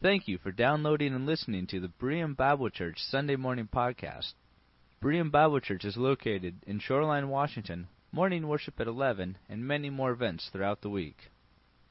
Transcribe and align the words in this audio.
Thank 0.00 0.28
you 0.28 0.38
for 0.38 0.52
downloading 0.52 1.12
and 1.12 1.26
listening 1.26 1.66
to 1.66 1.80
the 1.80 1.90
Berean 2.00 2.36
Bible 2.36 2.70
Church 2.70 2.98
Sunday 3.00 3.34
Morning 3.34 3.66
Podcast. 3.66 4.34
Berean 5.02 5.32
Bible 5.32 5.58
Church 5.58 5.84
is 5.84 5.96
located 5.96 6.54
in 6.68 6.78
Shoreline, 6.78 7.30
Washington, 7.30 7.88
morning 8.12 8.46
worship 8.46 8.78
at 8.78 8.86
11, 8.86 9.38
and 9.48 9.66
many 9.66 9.90
more 9.90 10.12
events 10.12 10.50
throughout 10.52 10.82
the 10.82 10.88
week. 10.88 11.32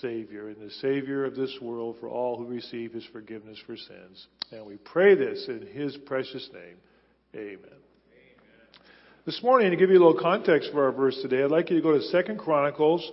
Savior 0.02 0.48
and 0.48 0.58
the 0.58 0.72
Savior 0.76 1.26
of 1.26 1.36
this 1.36 1.58
world 1.62 1.98
for 2.00 2.10
all 2.10 2.38
who 2.38 2.46
receive 2.46 2.94
His 2.94 3.06
forgiveness 3.12 3.58
for 3.66 3.76
sins. 3.76 4.28
And 4.52 4.66
we 4.66 4.78
pray 4.78 5.16
this 5.16 5.46
in 5.48 5.68
His 5.74 5.98
precious 6.06 6.50
name. 6.54 6.78
Amen. 7.36 7.80
This 9.26 9.44
morning, 9.44 9.72
to 9.72 9.78
give 9.78 9.90
you 9.90 9.98
a 9.98 10.04
little 10.06 10.22
context 10.22 10.72
for 10.72 10.86
our 10.86 10.92
verse 10.92 11.20
today, 11.22 11.44
I'd 11.44 11.52
like 11.52 11.70
you 11.70 11.76
to 11.76 11.84
go 11.84 11.92
to 11.92 12.02
Second 12.04 12.40
Chronicles 12.40 13.12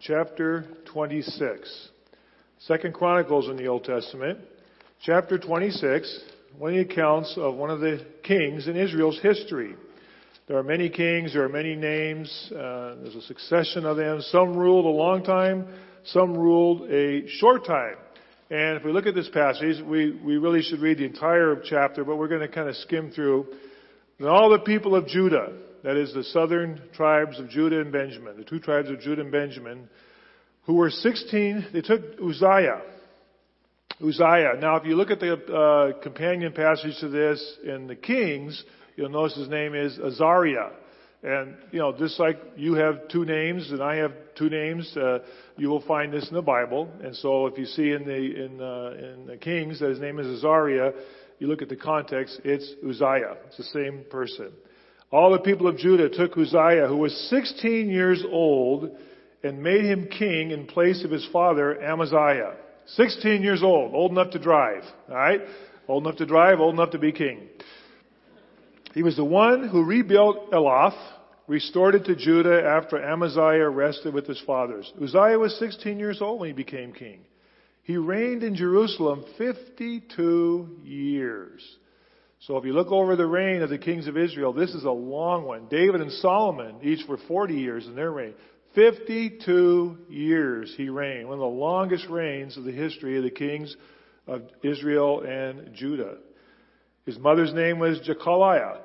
chapter 0.00 0.64
26. 0.92 1.88
Second 2.60 2.94
Chronicles 2.94 3.48
in 3.48 3.56
the 3.56 3.66
Old 3.66 3.84
Testament, 3.84 4.38
chapter 5.02 5.36
26, 5.36 6.20
one 6.56 6.72
of 6.72 6.76
the 6.76 6.92
accounts 6.92 7.34
of 7.36 7.56
one 7.56 7.70
of 7.70 7.80
the 7.80 8.06
kings 8.22 8.68
in 8.68 8.76
Israel's 8.76 9.18
history. 9.20 9.74
There 10.50 10.58
are 10.58 10.64
many 10.64 10.88
kings, 10.88 11.32
there 11.32 11.44
are 11.44 11.48
many 11.48 11.76
names, 11.76 12.50
uh, 12.50 12.96
there's 13.00 13.14
a 13.14 13.22
succession 13.22 13.86
of 13.86 13.96
them. 13.96 14.20
Some 14.20 14.56
ruled 14.56 14.84
a 14.84 14.88
long 14.88 15.22
time, 15.22 15.68
some 16.06 16.36
ruled 16.36 16.90
a 16.90 17.28
short 17.28 17.64
time. 17.64 17.94
And 18.50 18.76
if 18.76 18.84
we 18.84 18.90
look 18.90 19.06
at 19.06 19.14
this 19.14 19.28
passage, 19.28 19.80
we, 19.80 20.10
we 20.10 20.38
really 20.38 20.62
should 20.62 20.80
read 20.80 20.98
the 20.98 21.04
entire 21.04 21.62
chapter, 21.64 22.02
but 22.02 22.16
we're 22.16 22.26
going 22.26 22.40
to 22.40 22.48
kind 22.48 22.68
of 22.68 22.74
skim 22.74 23.12
through. 23.12 23.46
And 24.18 24.26
all 24.26 24.50
the 24.50 24.58
people 24.58 24.96
of 24.96 25.06
Judah, 25.06 25.52
that 25.84 25.96
is 25.96 26.12
the 26.14 26.24
southern 26.24 26.82
tribes 26.96 27.38
of 27.38 27.48
Judah 27.48 27.80
and 27.80 27.92
Benjamin, 27.92 28.36
the 28.36 28.42
two 28.42 28.58
tribes 28.58 28.90
of 28.90 28.98
Judah 28.98 29.22
and 29.22 29.30
Benjamin, 29.30 29.88
who 30.64 30.74
were 30.74 30.90
16, 30.90 31.68
they 31.72 31.80
took 31.80 32.02
Uzziah. 32.20 32.82
Uzziah. 34.04 34.54
Now, 34.58 34.78
if 34.78 34.84
you 34.84 34.96
look 34.96 35.12
at 35.12 35.20
the 35.20 35.34
uh, 35.34 36.02
companion 36.02 36.52
passage 36.52 36.98
to 36.98 37.08
this 37.08 37.40
in 37.62 37.86
the 37.86 37.94
Kings, 37.94 38.64
you'll 38.96 39.10
notice 39.10 39.36
his 39.36 39.48
name 39.48 39.74
is 39.74 39.98
Azariah. 39.98 40.70
And, 41.22 41.54
you 41.70 41.80
know, 41.80 41.92
just 41.96 42.18
like 42.18 42.38
you 42.56 42.74
have 42.74 43.08
two 43.08 43.26
names 43.26 43.70
and 43.70 43.82
I 43.82 43.96
have 43.96 44.12
two 44.36 44.48
names, 44.48 44.90
uh, 44.96 45.18
you 45.56 45.68
will 45.68 45.82
find 45.82 46.12
this 46.12 46.26
in 46.28 46.34
the 46.34 46.42
Bible. 46.42 46.88
And 47.02 47.14
so 47.14 47.46
if 47.46 47.58
you 47.58 47.66
see 47.66 47.90
in 47.90 48.04
the, 48.04 48.14
in, 48.14 48.60
uh, 48.60 48.92
in 48.96 49.26
the 49.26 49.36
Kings 49.36 49.80
that 49.80 49.90
his 49.90 50.00
name 50.00 50.18
is 50.18 50.26
Azariah, 50.26 50.92
you 51.38 51.46
look 51.46 51.60
at 51.60 51.68
the 51.68 51.76
context, 51.76 52.40
it's 52.44 52.72
Uzziah. 52.86 53.36
It's 53.48 53.58
the 53.58 53.64
same 53.64 54.04
person. 54.10 54.50
All 55.10 55.32
the 55.32 55.40
people 55.40 55.66
of 55.66 55.76
Judah 55.76 56.08
took 56.08 56.38
Uzziah, 56.38 56.86
who 56.86 56.96
was 56.96 57.14
16 57.28 57.90
years 57.90 58.24
old, 58.30 58.90
and 59.42 59.62
made 59.62 59.84
him 59.84 60.06
king 60.06 60.52
in 60.52 60.66
place 60.66 61.04
of 61.04 61.10
his 61.10 61.26
father 61.32 61.82
Amaziah. 61.82 62.54
16 62.86 63.42
years 63.42 63.62
old, 63.62 63.94
old 63.94 64.12
enough 64.12 64.30
to 64.30 64.38
drive. 64.38 64.84
Alright? 65.08 65.40
Old 65.88 66.04
enough 66.04 66.18
to 66.18 66.26
drive, 66.26 66.60
old 66.60 66.74
enough 66.74 66.90
to 66.90 66.98
be 66.98 67.12
king. 67.12 67.48
He 68.94 69.02
was 69.02 69.16
the 69.16 69.24
one 69.24 69.68
who 69.68 69.84
rebuilt 69.84 70.50
Elath, 70.50 70.98
restored 71.46 71.94
it 71.94 72.04
to 72.06 72.16
Judah 72.16 72.62
after 72.62 73.02
Amaziah 73.02 73.68
rested 73.68 74.14
with 74.14 74.26
his 74.26 74.40
fathers. 74.46 74.92
Uzziah 75.00 75.38
was 75.38 75.58
16 75.58 75.98
years 75.98 76.20
old 76.20 76.40
when 76.40 76.48
he 76.48 76.54
became 76.54 76.92
king. 76.92 77.20
He 77.82 77.96
reigned 77.96 78.42
in 78.42 78.54
Jerusalem 78.54 79.24
52 79.38 80.78
years. 80.84 81.76
So 82.40 82.56
if 82.56 82.64
you 82.64 82.72
look 82.72 82.90
over 82.90 83.16
the 83.16 83.26
reign 83.26 83.62
of 83.62 83.70
the 83.70 83.78
kings 83.78 84.06
of 84.06 84.16
Israel, 84.16 84.52
this 84.52 84.70
is 84.70 84.84
a 84.84 84.90
long 84.90 85.44
one. 85.44 85.66
David 85.68 86.00
and 86.00 86.12
Solomon 86.12 86.76
each 86.82 87.04
for 87.06 87.18
40 87.28 87.54
years 87.54 87.86
in 87.86 87.94
their 87.94 88.10
reign. 88.10 88.34
52 88.74 89.98
years 90.08 90.72
he 90.76 90.88
reigned, 90.88 91.26
one 91.26 91.34
of 91.34 91.40
the 91.40 91.46
longest 91.46 92.06
reigns 92.08 92.56
of 92.56 92.64
the 92.64 92.72
history 92.72 93.18
of 93.18 93.24
the 93.24 93.30
kings 93.30 93.74
of 94.26 94.42
Israel 94.62 95.22
and 95.22 95.74
Judah. 95.74 96.18
His 97.06 97.18
mother's 97.18 97.52
name 97.52 97.78
was 97.78 98.00
Jekoliah. 98.00 98.78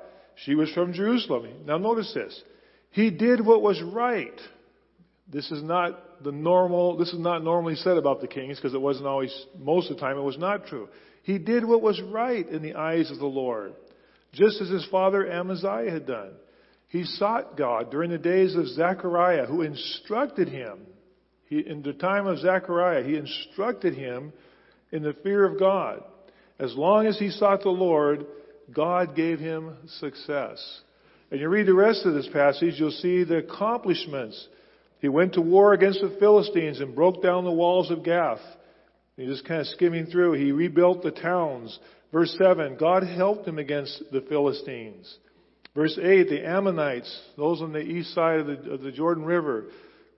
She 0.44 0.54
was 0.54 0.70
from 0.72 0.92
Jerusalem. 0.92 1.48
Now 1.64 1.78
notice 1.78 2.12
this. 2.14 2.42
He 2.90 3.10
did 3.10 3.44
what 3.44 3.62
was 3.62 3.80
right. 3.82 4.38
This 5.28 5.50
is 5.50 5.62
not 5.62 6.22
the 6.22 6.32
normal, 6.32 6.96
this 6.96 7.12
is 7.12 7.18
not 7.18 7.42
normally 7.42 7.74
said 7.76 7.96
about 7.96 8.20
the 8.20 8.28
kings 8.28 8.56
because 8.56 8.74
it 8.74 8.80
wasn't 8.80 9.06
always, 9.06 9.46
most 9.58 9.90
of 9.90 9.96
the 9.96 10.00
time 10.00 10.16
it 10.16 10.22
was 10.22 10.38
not 10.38 10.66
true. 10.66 10.88
He 11.22 11.38
did 11.38 11.64
what 11.64 11.82
was 11.82 12.00
right 12.00 12.48
in 12.48 12.62
the 12.62 12.74
eyes 12.74 13.10
of 13.10 13.18
the 13.18 13.26
Lord, 13.26 13.74
just 14.32 14.60
as 14.60 14.68
his 14.68 14.86
father 14.90 15.30
Amaziah 15.30 15.90
had 15.90 16.06
done. 16.06 16.32
He 16.88 17.04
sought 17.04 17.56
God 17.56 17.90
during 17.90 18.10
the 18.10 18.18
days 18.18 18.54
of 18.54 18.68
Zechariah, 18.68 19.46
who 19.46 19.62
instructed 19.62 20.48
him. 20.48 20.78
He, 21.48 21.58
in 21.58 21.82
the 21.82 21.92
time 21.92 22.26
of 22.26 22.38
Zechariah, 22.38 23.02
he 23.02 23.16
instructed 23.16 23.94
him 23.94 24.32
in 24.92 25.02
the 25.02 25.14
fear 25.24 25.44
of 25.44 25.58
God. 25.58 26.04
As 26.58 26.74
long 26.74 27.06
as 27.06 27.18
he 27.18 27.30
sought 27.30 27.62
the 27.62 27.68
Lord, 27.68 28.26
God 28.72 29.14
gave 29.14 29.38
him 29.38 29.76
success. 29.98 30.80
And 31.30 31.40
you 31.40 31.48
read 31.48 31.66
the 31.66 31.74
rest 31.74 32.06
of 32.06 32.14
this 32.14 32.28
passage, 32.32 32.74
you'll 32.78 32.90
see 32.92 33.24
the 33.24 33.38
accomplishments. 33.38 34.48
He 35.00 35.08
went 35.08 35.34
to 35.34 35.40
war 35.40 35.72
against 35.72 36.00
the 36.00 36.16
Philistines 36.18 36.80
and 36.80 36.94
broke 36.94 37.22
down 37.22 37.44
the 37.44 37.50
walls 37.50 37.90
of 37.90 38.04
Gath. 38.04 38.40
He 39.16 39.26
just 39.26 39.46
kind 39.46 39.60
of 39.60 39.66
skimming 39.68 40.06
through. 40.06 40.34
He 40.34 40.52
rebuilt 40.52 41.02
the 41.02 41.10
towns. 41.10 41.78
Verse 42.12 42.34
7, 42.38 42.76
God 42.78 43.02
helped 43.02 43.46
him 43.46 43.58
against 43.58 44.02
the 44.12 44.20
Philistines. 44.22 45.18
Verse 45.74 45.98
8, 46.00 46.28
the 46.28 46.46
Ammonites, 46.46 47.20
those 47.36 47.60
on 47.60 47.72
the 47.72 47.80
east 47.80 48.14
side 48.14 48.40
of 48.40 48.46
the, 48.46 48.72
of 48.72 48.82
the 48.82 48.92
Jordan 48.92 49.24
River, 49.24 49.66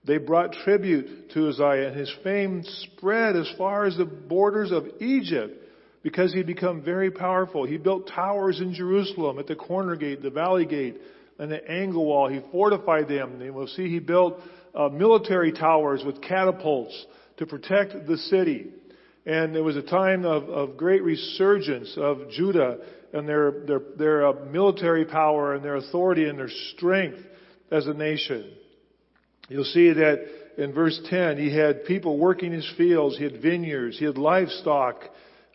they 0.05 0.17
brought 0.17 0.53
tribute 0.53 1.31
to 1.31 1.49
Uzziah, 1.49 1.89
and 1.89 1.97
his 1.97 2.13
fame 2.23 2.63
spread 2.63 3.35
as 3.35 3.51
far 3.57 3.85
as 3.85 3.97
the 3.97 4.05
borders 4.05 4.71
of 4.71 4.85
Egypt 5.01 5.58
because 6.03 6.33
he'd 6.33 6.47
become 6.47 6.81
very 6.81 7.11
powerful. 7.11 7.65
He 7.65 7.77
built 7.77 8.07
towers 8.07 8.59
in 8.61 8.73
Jerusalem 8.73 9.39
at 9.39 9.47
the 9.47 9.55
corner 9.55 9.95
gate, 9.95 10.21
the 10.21 10.29
valley 10.29 10.65
gate, 10.65 10.97
and 11.37 11.51
the 11.51 11.69
angle 11.69 12.05
wall. 12.05 12.27
He 12.29 12.41
fortified 12.51 13.07
them. 13.07 13.41
And 13.41 13.53
we'll 13.53 13.67
see 13.67 13.89
he 13.89 13.99
built 13.99 14.39
uh, 14.73 14.89
military 14.89 15.51
towers 15.51 16.03
with 16.05 16.21
catapults 16.21 17.05
to 17.37 17.45
protect 17.45 18.07
the 18.07 18.17
city. 18.17 18.67
And 19.25 19.53
there 19.53 19.63
was 19.63 19.75
a 19.75 19.81
time 19.81 20.25
of, 20.25 20.43
of 20.49 20.77
great 20.77 21.03
resurgence 21.03 21.93
of 21.97 22.29
Judah 22.31 22.77
and 23.13 23.27
their, 23.27 23.63
their, 23.65 23.81
their 23.97 24.27
uh, 24.27 24.33
military 24.45 25.05
power 25.05 25.55
and 25.55 25.63
their 25.63 25.75
authority 25.75 26.27
and 26.27 26.37
their 26.37 26.49
strength 26.75 27.19
as 27.71 27.87
a 27.87 27.93
nation. 27.93 28.51
You'll 29.49 29.63
see 29.63 29.91
that 29.93 30.25
in 30.57 30.73
verse 30.73 30.99
10, 31.09 31.37
he 31.37 31.55
had 31.55 31.85
people 31.85 32.17
working 32.17 32.51
his 32.51 32.69
fields, 32.77 33.17
he 33.17 33.23
had 33.23 33.41
vineyards, 33.41 33.97
he 33.97 34.05
had 34.05 34.17
livestock, 34.17 35.03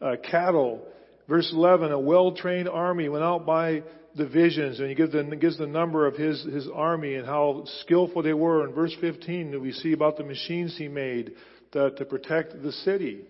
uh, 0.00 0.16
cattle. 0.30 0.86
Verse 1.28 1.50
11, 1.52 1.90
a 1.92 1.98
well-trained 1.98 2.68
army 2.68 3.08
went 3.08 3.24
out 3.24 3.46
by 3.46 3.82
divisions 4.16 4.78
and 4.78 4.88
he 4.88 4.94
gives 4.94 5.12
the, 5.12 5.22
gives 5.36 5.58
the 5.58 5.66
number 5.66 6.06
of 6.06 6.14
his, 6.14 6.42
his 6.44 6.68
army 6.72 7.14
and 7.14 7.26
how 7.26 7.64
skillful 7.80 8.22
they 8.22 8.34
were. 8.34 8.66
In 8.66 8.74
verse 8.74 8.94
15, 9.00 9.60
we 9.60 9.72
see 9.72 9.92
about 9.92 10.16
the 10.16 10.24
machines 10.24 10.76
he 10.76 10.88
made 10.88 11.32
to, 11.72 11.90
to 11.90 12.04
protect 12.04 12.62
the 12.62 12.72
city. 12.72 13.22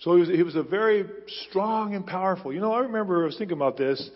So 0.00 0.14
he 0.14 0.20
was, 0.20 0.28
he 0.28 0.42
was 0.42 0.54
a 0.54 0.62
very 0.62 1.04
strong 1.48 1.94
and 1.94 2.06
powerful. 2.06 2.52
You 2.52 2.60
know, 2.60 2.72
I 2.72 2.80
remember, 2.80 3.22
I 3.22 3.26
was 3.26 3.36
thinking 3.36 3.56
about 3.56 3.76
this. 3.76 4.10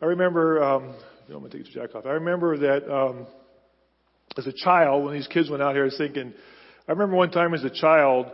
I 0.00 0.06
remember, 0.06 0.62
um, 0.62 0.82
you 1.26 1.34
know, 1.34 1.36
I'm 1.36 1.40
going 1.40 1.50
to 1.50 1.58
take 1.58 1.66
the 1.66 1.80
jack 1.80 1.94
off. 1.94 2.06
I 2.06 2.12
remember 2.12 2.56
that 2.58 2.90
um, 2.90 3.26
as 4.38 4.46
a 4.46 4.52
child, 4.52 5.04
when 5.04 5.14
these 5.14 5.26
kids 5.26 5.50
went 5.50 5.62
out 5.62 5.74
here, 5.74 5.82
I 5.82 5.86
was 5.86 5.98
thinking, 5.98 6.32
I 6.88 6.92
remember 6.92 7.16
one 7.16 7.30
time 7.30 7.52
as 7.52 7.64
a 7.64 7.70
child 7.70 8.26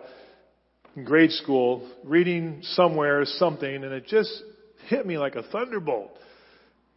in 0.97 1.05
grade 1.05 1.33
school 1.33 1.89
reading 2.05 2.61
somewhere 2.63 3.25
something, 3.25 3.75
and 3.75 3.93
it 3.93 4.07
just 4.07 4.43
hit 4.89 5.07
me 5.07 5.19
like 5.19 5.35
a 5.35 5.43
thunderbolt 5.43 6.17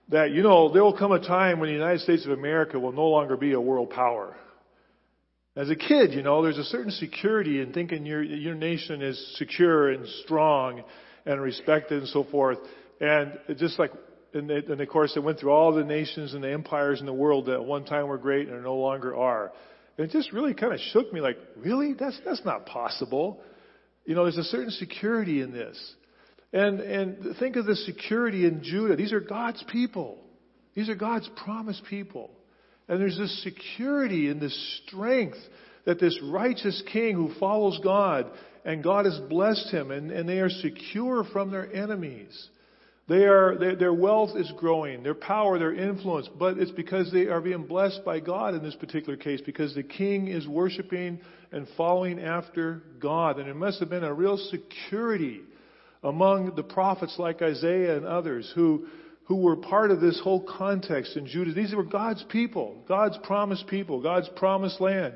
that, 0.09 0.31
you 0.31 0.43
know, 0.43 0.71
there 0.71 0.83
will 0.83 0.97
come 0.97 1.11
a 1.11 1.19
time 1.19 1.59
when 1.59 1.69
the 1.69 1.73
United 1.73 2.01
States 2.01 2.25
of 2.25 2.31
America 2.31 2.79
will 2.79 2.91
no 2.91 3.07
longer 3.07 3.37
be 3.37 3.53
a 3.53 3.61
world 3.61 3.89
power. 3.89 4.35
As 5.55 5.69
a 5.69 5.75
kid, 5.75 6.13
you 6.13 6.21
know, 6.21 6.43
there's 6.43 6.57
a 6.57 6.65
certain 6.65 6.91
security 6.91 7.61
in 7.61 7.71
thinking 7.73 8.05
your, 8.05 8.21
your 8.21 8.55
nation 8.55 9.01
is 9.01 9.35
secure 9.37 9.89
and 9.89 10.05
strong 10.23 10.83
and 11.25 11.41
respected 11.41 11.99
and 11.99 12.07
so 12.09 12.25
forth. 12.25 12.57
And 12.99 13.39
just 13.57 13.79
like, 13.79 13.91
and, 14.33 14.51
and 14.51 14.81
of 14.81 14.89
course, 14.89 15.13
it 15.15 15.21
went 15.21 15.39
through 15.39 15.51
all 15.51 15.73
the 15.73 15.83
nations 15.83 16.33
and 16.33 16.43
the 16.43 16.51
empires 16.51 16.99
in 16.99 17.05
the 17.05 17.13
world 17.13 17.45
that 17.45 17.53
at 17.53 17.65
one 17.65 17.85
time 17.85 18.07
were 18.07 18.17
great 18.17 18.49
and 18.49 18.61
no 18.63 18.75
longer 18.75 19.15
are. 19.15 19.53
And 19.97 20.09
it 20.09 20.11
just 20.11 20.33
really 20.33 20.53
kind 20.53 20.73
of 20.73 20.79
shook 20.91 21.11
me 21.13 21.21
like, 21.21 21.37
really? 21.55 21.93
That's, 21.93 22.19
that's 22.25 22.43
not 22.43 22.65
possible. 22.65 23.39
You 24.05 24.15
know, 24.15 24.23
there's 24.23 24.37
a 24.37 24.43
certain 24.43 24.71
security 24.71 25.41
in 25.41 25.51
this. 25.51 25.77
And, 26.53 26.79
and 26.79 27.35
think 27.37 27.55
of 27.55 27.65
the 27.65 27.75
security 27.75 28.45
in 28.45 28.63
Judah. 28.63 28.95
These 28.95 29.11
are 29.11 29.19
God's 29.19 29.63
people. 29.71 30.19
These 30.75 30.89
are 30.89 30.95
God's 30.95 31.29
promised 31.43 31.83
people. 31.89 32.29
And 32.87 33.01
there's 33.01 33.17
this 33.17 33.43
security 33.43 34.29
and 34.29 34.39
this 34.39 34.81
strength 34.85 35.37
that 35.85 35.99
this 35.99 36.19
righteous 36.23 36.81
king 36.91 37.15
who 37.15 37.33
follows 37.39 37.79
God 37.83 38.29
and 38.63 38.83
God 38.83 39.05
has 39.05 39.19
blessed 39.29 39.71
him 39.71 39.91
and, 39.91 40.11
and 40.11 40.27
they 40.27 40.39
are 40.39 40.49
secure 40.49 41.23
from 41.23 41.51
their 41.51 41.71
enemies. 41.73 42.49
They 43.07 43.25
are, 43.25 43.55
they, 43.57 43.75
their 43.75 43.93
wealth 43.93 44.35
is 44.35 44.51
growing, 44.57 45.03
their 45.03 45.13
power, 45.13 45.59
their 45.59 45.73
influence, 45.73 46.27
but 46.39 46.57
it's 46.57 46.71
because 46.71 47.11
they 47.11 47.27
are 47.27 47.39
being 47.39 47.67
blessed 47.67 48.01
by 48.03 48.19
God 48.19 48.55
in 48.55 48.63
this 48.63 48.75
particular 48.75 49.15
case 49.15 49.41
because 49.45 49.75
the 49.75 49.83
king 49.83 50.27
is 50.27 50.47
worshiping 50.47 51.19
and 51.51 51.67
following 51.77 52.19
after 52.19 52.81
God. 52.99 53.37
And 53.37 53.47
it 53.47 53.55
must 53.55 53.79
have 53.79 53.91
been 53.91 54.03
a 54.03 54.13
real 54.13 54.37
security 54.37 55.41
among 56.01 56.55
the 56.55 56.63
prophets 56.63 57.15
like 57.19 57.43
Isaiah 57.43 57.95
and 57.95 58.07
others 58.07 58.51
who, 58.55 58.87
who 59.25 59.35
were 59.35 59.57
part 59.57 59.91
of 59.91 60.01
this 60.01 60.19
whole 60.23 60.43
context 60.57 61.15
in 61.15 61.27
Judah. 61.27 61.53
These 61.53 61.75
were 61.75 61.83
God's 61.83 62.23
people, 62.29 62.75
God's 62.87 63.19
promised 63.21 63.67
people, 63.67 64.01
God's 64.01 64.29
promised 64.35 64.81
land. 64.81 65.13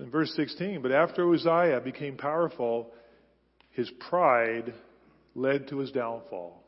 In 0.00 0.10
verse 0.10 0.34
16, 0.34 0.82
but 0.82 0.90
after 0.90 1.32
Uzziah 1.32 1.80
became 1.80 2.16
powerful, 2.16 2.90
his 3.70 3.88
pride 4.08 4.74
led 5.36 5.68
to 5.68 5.78
his 5.78 5.92
downfall. 5.92 6.63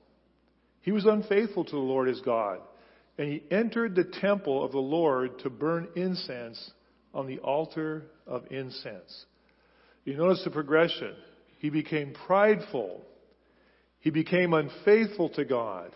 He 0.87 0.93
was 0.93 1.05
unfaithful 1.05 1.67
to 1.67 1.71
the 1.71 1.77
Lord 1.77 2.09
his 2.09 2.23
God, 2.23 2.61
and 3.19 3.29
he 3.29 3.43
entered 3.51 3.95
the 3.95 4.05
temple 4.05 4.65
of 4.65 4.73
the 4.73 4.79
Lord 4.79 5.39
to 5.41 5.51
burn 5.51 5.89
incense 5.95 6.71
on 7.13 7.27
the 7.27 7.41
altar 7.41 8.05
of 8.27 8.45
incense. 8.51 9.27
You 10.07 10.17
notice 10.17 10.43
the 10.45 10.51
progression. 10.51 11.15
He 11.59 11.69
became 11.69 12.15
prideful 12.27 13.03
he 14.07 14.11
became 14.11 14.55
unfaithful 14.55 15.31
to 15.31 15.45
God. 15.45 15.91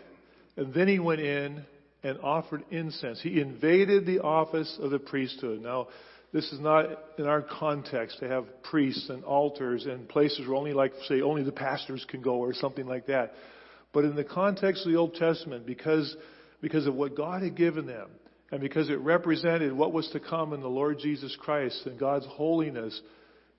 And 0.57 0.73
then 0.73 0.89
he 0.89 0.99
went 0.99 1.21
in 1.21 1.63
and 2.03 2.19
offered 2.19 2.65
incense. 2.69 3.21
He 3.21 3.39
invaded 3.39 4.05
the 4.05 4.19
office 4.19 4.77
of 4.81 4.91
the 4.91 4.99
priesthood. 4.99 5.61
Now, 5.61 5.87
this 6.33 6.51
is 6.51 6.59
not 6.59 6.87
in 7.17 7.25
our 7.25 7.41
context 7.41 8.19
to 8.19 8.27
have 8.27 8.63
priests 8.63 9.09
and 9.09 9.23
altars 9.23 9.85
and 9.85 10.09
places 10.09 10.45
where 10.45 10.57
only 10.57 10.73
like, 10.73 10.91
say, 11.07 11.21
only 11.21 11.43
the 11.43 11.53
pastors 11.53 12.05
can 12.09 12.21
go 12.21 12.35
or 12.35 12.53
something 12.53 12.85
like 12.85 13.07
that. 13.07 13.31
But 13.93 14.05
in 14.05 14.15
the 14.15 14.23
context 14.23 14.85
of 14.85 14.91
the 14.91 14.97
Old 14.97 15.15
Testament, 15.15 15.65
because, 15.65 16.15
because 16.61 16.87
of 16.87 16.95
what 16.95 17.15
God 17.15 17.43
had 17.43 17.55
given 17.55 17.85
them, 17.85 18.09
and 18.51 18.59
because 18.59 18.89
it 18.89 18.99
represented 18.99 19.71
what 19.71 19.93
was 19.93 20.09
to 20.09 20.19
come 20.19 20.53
in 20.53 20.61
the 20.61 20.67
Lord 20.67 20.99
Jesus 20.99 21.35
Christ 21.39 21.85
and 21.85 21.97
God's 21.97 22.25
holiness, 22.25 22.99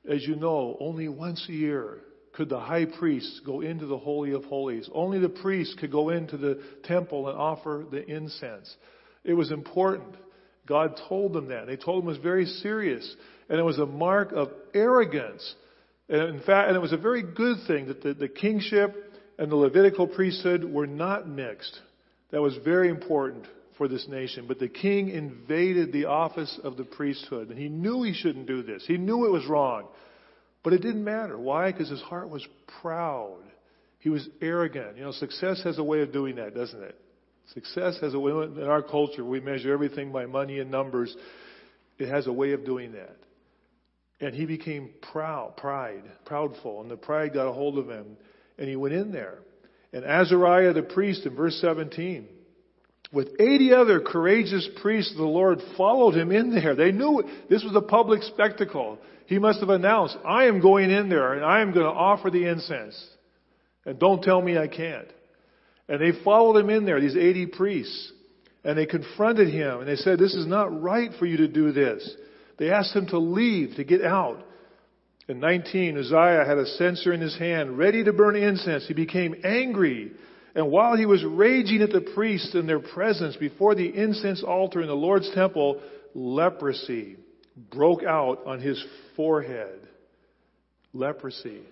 as 0.09 0.23
you 0.23 0.37
know, 0.37 0.77
only 0.81 1.09
once 1.09 1.45
a 1.49 1.53
year 1.53 1.99
could 2.35 2.49
the 2.49 2.61
high 2.61 2.85
priest 2.85 3.41
go 3.45 3.61
into 3.61 3.87
the 3.87 3.99
Holy 3.99 4.33
of 4.33 4.45
Holies. 4.45 4.89
Only 4.93 5.19
the 5.19 5.29
priest 5.29 5.79
could 5.79 5.91
go 5.91 6.11
into 6.11 6.37
the 6.37 6.63
temple 6.85 7.29
and 7.29 7.39
offer 7.39 7.85
the 7.91 8.05
incense. 8.05 8.75
It 9.25 9.35
was 9.35 9.51
important. 9.51 10.15
God 10.67 10.99
told 11.09 11.33
them 11.33 11.49
that. 11.49 11.67
They 11.67 11.77
told 11.77 12.03
him 12.03 12.09
it 12.09 12.13
was 12.13 12.23
very 12.23 12.47
serious. 12.47 13.17
And 13.49 13.59
it 13.59 13.63
was 13.63 13.79
a 13.79 13.87
mark 13.87 14.33
of 14.33 14.49
arrogance. 14.75 15.55
And 16.09 16.37
in 16.37 16.41
fact, 16.41 16.69
and 16.69 16.77
it 16.77 16.81
was 16.81 16.93
a 16.93 16.99
very 16.99 17.23
good 17.23 17.59
thing 17.67 17.89
that 17.89 18.03
the, 18.03 18.15
the 18.15 18.29
kingship 18.29 19.12
and 19.43 19.51
the 19.51 19.57
Levitical 19.57 20.07
priesthood 20.07 20.63
were 20.63 20.87
not 20.87 21.29
mixed. 21.29 21.77
That 22.31 22.41
was 22.41 22.57
very 22.65 22.89
important 22.89 23.45
for 23.77 23.89
this 23.89 24.07
nation. 24.07 24.45
But 24.47 24.61
the 24.61 24.69
king 24.69 25.09
invaded 25.09 25.93
the 25.93 26.05
office 26.05 26.61
of 26.63 26.77
the 26.77 26.85
priesthood. 26.85 27.49
And 27.49 27.59
he 27.59 27.69
knew 27.69 28.05
he 28.05 28.15
shouldn't 28.15 28.47
do 28.47 28.63
this. 28.63 28.85
He 28.87 28.97
knew 28.99 29.27
it 29.27 29.33
was 29.33 29.45
wrong. 29.49 29.89
But 30.63 30.75
it 30.75 30.83
didn't 30.83 31.03
matter. 31.03 31.37
Why? 31.37 31.73
Because 31.73 31.91
his 31.91 32.01
heart 32.03 32.31
was 32.31 32.47
proud. 32.81 33.41
He 33.99 34.11
was 34.11 34.29
arrogant. 34.41 34.97
You 34.97 35.03
know, 35.03 35.11
success 35.11 35.61
has 35.65 35.77
a 35.77 35.83
way 35.83 36.03
of 36.03 36.13
doing 36.13 36.37
that, 36.37 36.55
doesn't 36.55 36.81
it? 36.81 36.97
Success 37.53 37.99
has 38.01 38.15
a 38.15 38.21
way, 38.21 38.31
in 38.31 38.63
our 38.63 38.81
culture, 38.81 39.25
we 39.25 39.41
measure 39.41 39.73
everything 39.73 40.13
by 40.13 40.25
money 40.27 40.61
and 40.61 40.71
numbers. 40.71 41.17
It 41.99 42.09
has 42.09 42.29
a 42.29 42.33
way 42.33 42.53
of 42.53 42.65
doing 42.65 42.93
that. 42.93 43.17
And 44.21 44.37
he 44.37 44.47
became 44.47 44.91
proud, 45.11 45.57
pride, 45.57 46.05
proudful, 46.27 46.81
and 46.81 46.89
the 46.89 46.97
pride 46.97 47.35
got 47.35 47.49
a 47.49 47.53
hold 47.53 47.77
of 47.77 47.89
him, 47.89 48.17
and 48.59 48.69
he 48.69 48.77
went 48.77 48.95
in 48.95 49.13
there. 49.13 49.39
And 49.93 50.05
Azariah 50.05 50.73
the 50.73 50.83
priest 50.83 51.27
in 51.27 51.35
verse 51.35 51.59
17, 51.61 52.27
with 53.13 53.29
80 53.39 53.75
other 53.75 54.01
courageous 54.01 54.69
priests 54.81 55.13
of 55.13 55.19
the 55.19 55.25
Lord 55.25 55.61
followed 55.77 56.15
him 56.15 56.33
in 56.33 56.55
there. 56.55 56.75
They 56.75 56.93
knew 56.93 57.23
this 57.51 57.63
was 57.63 57.77
a 57.77 57.83
public 57.83 58.23
spectacle. 58.23 58.99
He 59.27 59.39
must 59.39 59.61
have 59.61 59.69
announced, 59.69 60.17
I 60.25 60.45
am 60.45 60.61
going 60.61 60.91
in 60.91 61.11
there 61.11 61.35
and 61.35 61.45
I 61.45 61.61
am 61.61 61.73
going 61.73 61.85
to 61.85 61.93
offer 61.93 62.31
the 62.31 62.49
incense. 62.49 63.07
And 63.85 63.99
don't 63.99 64.23
tell 64.23 64.41
me 64.41 64.57
I 64.57 64.69
can't. 64.69 65.09
And 65.89 66.01
they 66.01 66.23
followed 66.25 66.59
him 66.59 66.71
in 66.71 66.87
there, 66.87 67.01
these 67.01 67.17
80 67.17 67.47
priests. 67.47 68.13
And 68.65 68.79
they 68.79 68.87
confronted 68.87 69.49
him 69.49 69.81
and 69.81 69.89
they 69.89 69.97
said, 69.97 70.19
this 70.19 70.35
is 70.35 70.47
not 70.47 70.81
right 70.81 71.11
for 71.19 71.27
you 71.27 71.39
to 71.39 71.49
do 71.49 71.73
this. 71.73 72.09
They 72.59 72.71
asked 72.71 72.95
him 72.97 73.09
to 73.09 73.19
leave, 73.19 73.77
to 73.77 73.85
get 73.85 74.03
out. 74.03 74.43
In 75.33 75.41
19, 75.41 75.97
Uzziah 75.97 76.45
had 76.47 76.59
a 76.59 76.67
censer 76.67 77.11
in 77.11 77.23
his 77.23 77.35
hand, 77.39 77.79
ready 77.79 78.05
to 78.05 78.13
burn 78.13 78.37
incense. 78.37 78.87
He 78.87 78.93
became 78.93 79.35
angry. 79.45 80.13
And 80.55 80.71
while 80.71 80.95
he 80.95 81.07
was 81.07 81.25
raging 81.25 81.81
at 81.81 81.91
the 81.91 82.03
priests 82.15 82.55
in 82.55 82.67
their 82.67 82.81
presence 82.81 83.35
before 83.37 83.75
the 83.75 83.89
incense 83.89 84.43
altar 84.43 84.83
in 84.83 84.89
the 84.89 84.95
Lord's 84.95 85.31
temple, 85.35 85.81
leprosy 86.13 87.17
broke 87.71 88.03
out 88.03 88.41
on 88.45 88.61
his 88.61 88.85
forehead. 89.17 89.81
Leprosy, 90.93 91.63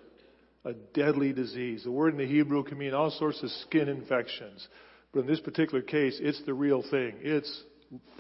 a 0.65 0.73
deadly 0.95 1.35
disease. 1.35 1.85
The 1.85 1.91
word 1.91 2.15
in 2.15 2.19
the 2.19 2.27
Hebrew 2.27 2.63
can 2.63 2.79
mean 2.79 2.95
all 2.95 3.11
sorts 3.11 3.43
of 3.43 3.51
skin 3.51 3.91
infections. 3.91 4.67
But 5.13 5.21
in 5.21 5.27
this 5.27 5.41
particular 5.41 5.83
case, 5.83 6.19
it's 6.19 6.41
the 6.47 6.55
real 6.55 6.83
thing. 6.91 7.17
It's 7.21 7.63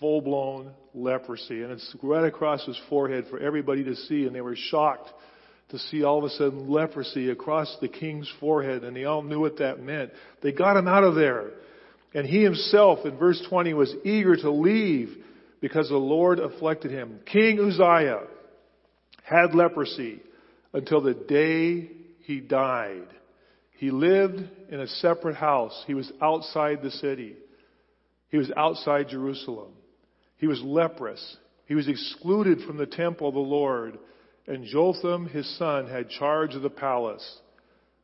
full 0.01 0.21
blown 0.21 0.73
leprosy. 0.93 1.63
And 1.63 1.73
it's 1.73 1.97
right 2.03 2.27
across 2.27 2.67
his 2.67 2.79
forehead 2.91 3.25
for 3.31 3.39
everybody 3.39 3.85
to 3.85 3.97
see. 3.97 4.27
And 4.27 4.35
they 4.35 4.43
were 4.43 4.55
shocked 4.55 5.11
to 5.71 5.79
see 5.79 6.03
all 6.03 6.19
of 6.19 6.25
a 6.25 6.31
sudden 6.31 6.69
leprosy 6.69 7.31
across 7.31 7.77
the 7.81 7.89
king's 7.89 8.31
forehead. 8.41 8.85
And 8.85 8.97
they 8.97 9.05
all 9.05 9.23
knew 9.23 9.41
what 9.41 9.59
that 9.59 9.81
meant. 9.81 10.11
They 10.43 10.53
got 10.53 10.77
him 10.77 10.89
out 10.89 11.05
of 11.05 11.15
there. 11.15 11.51
And 12.15 12.27
he 12.27 12.43
himself, 12.43 13.01
in 13.05 13.17
verse 13.17 13.41
20, 13.49 13.73
was 13.75 13.95
eager 14.05 14.37
to 14.37 14.51
leave 14.51 15.17
because 15.61 15.89
the 15.89 15.97
Lord 15.97 16.39
afflicted 16.39 16.91
him. 16.91 17.21
King 17.27 17.61
Uzziah 17.61 18.23
had 19.23 19.55
leprosy 19.55 20.21
until 20.73 21.01
the 21.01 21.15
day 21.15 21.91
he 22.23 22.41
died. 22.41 23.07
He 23.79 23.91
lived 23.91 24.43
in 24.71 24.81
a 24.81 24.87
separate 24.87 25.37
house. 25.37 25.85
He 25.87 25.95
was 25.95 26.11
outside 26.21 26.83
the 26.83 26.91
city. 26.91 27.37
He 28.29 28.37
was 28.37 28.51
outside 28.57 29.09
Jerusalem. 29.09 29.73
He 30.37 30.47
was 30.47 30.61
leprous. 30.63 31.37
He 31.67 31.75
was 31.75 31.89
excluded 31.89 32.61
from 32.67 32.77
the 32.77 32.87
temple 32.87 33.29
of 33.29 33.35
the 33.35 33.41
Lord. 33.41 33.99
And 34.51 34.65
Jotham, 34.65 35.29
his 35.29 35.49
son, 35.59 35.87
had 35.87 36.09
charge 36.09 36.57
of 36.57 36.63
the 36.63 36.71
palace. 36.71 37.39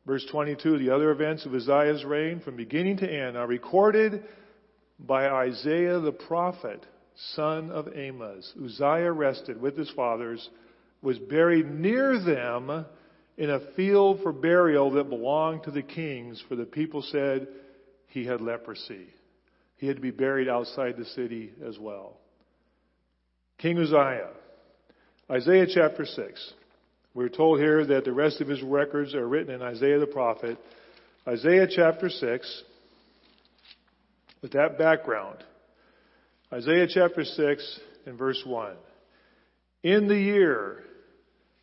Verse 0.06 0.24
22, 0.30 0.78
the 0.78 0.94
other 0.94 1.10
events 1.10 1.44
of 1.44 1.52
Uzziah's 1.52 2.04
reign 2.04 2.38
from 2.38 2.54
beginning 2.54 2.98
to 2.98 3.12
end 3.12 3.36
are 3.36 3.48
recorded 3.48 4.22
by 5.00 5.28
Isaiah 5.28 5.98
the 5.98 6.12
prophet 6.12 6.86
son 7.34 7.72
of 7.72 7.88
Amos. 7.96 8.52
Uzziah 8.64 9.10
rested 9.10 9.60
with 9.60 9.76
his 9.76 9.90
fathers, 9.90 10.48
was 11.02 11.18
buried 11.18 11.68
near 11.68 12.20
them 12.20 12.86
in 13.36 13.50
a 13.50 13.72
field 13.74 14.20
for 14.22 14.32
burial 14.32 14.92
that 14.92 15.10
belonged 15.10 15.64
to 15.64 15.72
the 15.72 15.82
kings, 15.82 16.40
for 16.48 16.54
the 16.54 16.64
people 16.64 17.02
said 17.02 17.48
he 18.06 18.24
had 18.24 18.40
leprosy. 18.40 19.08
he 19.78 19.88
had 19.88 19.96
to 19.96 20.02
be 20.02 20.12
buried 20.12 20.48
outside 20.48 20.96
the 20.96 21.06
city 21.06 21.50
as 21.66 21.76
well. 21.76 22.18
King 23.58 23.80
Uzziah. 23.80 24.30
Isaiah 25.28 25.66
chapter 25.66 26.06
6. 26.06 26.52
We're 27.12 27.28
told 27.28 27.58
here 27.58 27.84
that 27.84 28.04
the 28.04 28.12
rest 28.12 28.40
of 28.40 28.46
his 28.46 28.62
records 28.62 29.12
are 29.12 29.26
written 29.26 29.52
in 29.52 29.60
Isaiah 29.60 29.98
the 29.98 30.06
prophet. 30.06 30.56
Isaiah 31.26 31.66
chapter 31.68 32.08
6, 32.08 32.62
with 34.40 34.52
that 34.52 34.78
background. 34.78 35.38
Isaiah 36.52 36.86
chapter 36.88 37.24
6 37.24 37.80
and 38.06 38.16
verse 38.16 38.40
1. 38.46 38.76
In 39.82 40.06
the 40.06 40.16
year 40.16 40.84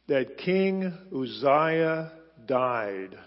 that 0.08 0.38
King 0.40 0.92
Uzziah 1.16 2.12
died, 2.46 3.18